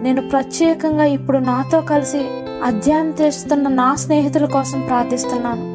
[0.02, 2.24] నేను ప్రత్యేకంగా ఇప్పుడు నాతో కలిసి
[2.64, 5.72] అధ్యయనం చేస్తున్న నా స్నేహితుల కోసం ప్రార్థిస్తున్నాను.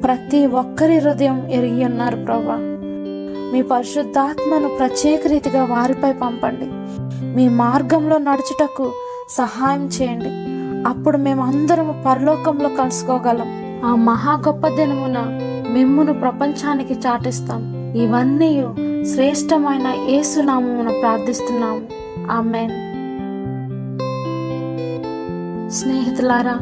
[0.00, 2.74] ప్రతి ఒక్కరి హృదయం ఎరిగి ఉన్నారు ప్రభా
[3.52, 6.66] మీ పరిశుద్ధాత్మను ప్రత్యేక రీతిగా వారిపై పంపండి.
[7.26, 8.92] మీ మార్గంలో నడుచుటకు
[9.30, 10.58] సహాయం చేయండి.
[10.88, 13.80] అప్పుడు మేము అందరం పరలోకంలో కలుసుకోగలం.
[13.84, 15.38] ఆ మహా గొప్ప దినమున
[15.70, 17.92] మిమ్మును ప్రపంచానికి చాటిస్తాం.
[17.96, 18.64] ఇవన్నీ
[19.14, 21.82] శ్రేష్టమైన యేసునామమున ప్రార్థిస్తున్నాము.
[22.30, 22.88] ఆమెన్.
[25.70, 26.58] స్నేహితులారా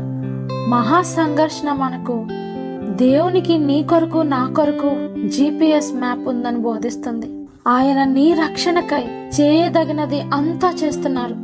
[0.68, 2.26] మహా సంఘర్షణ మనకు
[2.96, 7.46] దేవునికి నీ కొరకు నా కొరకు జిపిఎస్ మ్యాప్ ఉందని బోధిస్తుంది.
[7.68, 9.04] ఆయన నీ రక్షణకై
[9.40, 11.36] చేయదగినది అంతా చేస్తున్నారు.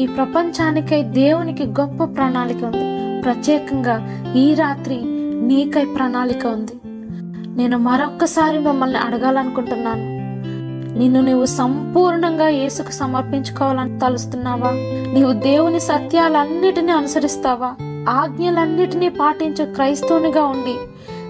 [0.00, 3.22] ఈ ప్రపంచానికై దేవునికి గొప్ప ప్రణాళిక ఉంది.
[3.22, 5.00] ప్రత్యేకంగా ఈ రాత్రి
[5.46, 6.72] నీకై ప్రణాళిక ఉంది.
[7.56, 10.18] నేను మరొక్కసారి మిమ్మల్ని అడగాలనుకుంటున్నాను.
[10.98, 14.70] నిన్ను నీవు సంపూర్ణంగా యేసుకు సమర్పించుకోవాలని తలుస్తున్నావా?
[15.14, 17.74] నీవు దేవుని సత్యాలన్నిటినీ అనుసరిస్తావా?
[18.08, 20.74] ఆజ్ఞలన్నిటినీ పాటించే క్రైస్తవునిగా ఉండి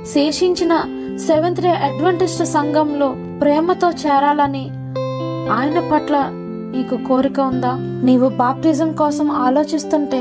[0.06, 0.80] శేషించిన
[1.26, 4.70] సెవెంత్ డే అడ్వెంటిస్ట్ సంఘంలో ప్రేమతో చేరాలని
[5.50, 6.30] ఆయన పట్ల
[6.74, 7.72] నీకు కోరిక ఉందా?
[8.04, 10.20] నీవు బాప్టిజం కోసం ఆలోచిస్తుంటే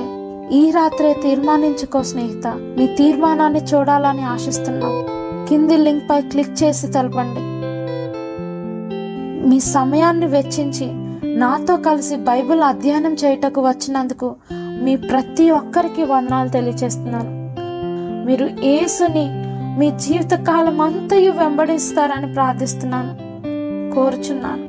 [0.51, 2.47] ఈ రాత్రే తీర్మానించుకో స్నేహిత.
[2.47, 5.05] నీ తీర్మానాన్ని చూడాలని ఆశిస్తున్నాం.
[5.49, 7.39] కింది లింక్ పై క్లిక్ చేసి తెలపండి.
[9.49, 10.87] మీ సమయాన్ని వెచ్చించి
[11.37, 14.35] నాతో కలిసి బైబిల్ అధ్యయనం చేయుటకు వచ్చినందుకు
[14.83, 17.37] మీ ప్రతి ఒక్కరికి వందనాలు తెలియచేస్తున్నాను
[18.25, 19.43] మీరు ఏసుని
[19.79, 23.15] మీ జీవితకాలం అంతయు వెంబడిస్తారని ప్రార్థిస్తున్నాను.
[23.95, 24.67] కోరుచున్నాను.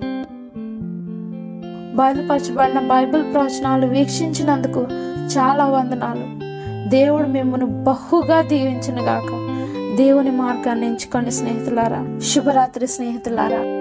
[1.97, 4.81] బయలుపరచబడిన బైబిల్ ప్రవచనాలు వీక్షించినందుకు
[5.39, 6.39] చాలా వందనాలు.
[6.91, 9.59] దేవుడు మిమ్మల్ని బహుగా దీవించునుగాక.
[9.97, 12.19] దేవుని మార్గాన్ని ఎంచుకోండి స్నేహితులారా.
[12.19, 13.78] శుభరాత్రి స్నేహితులారా.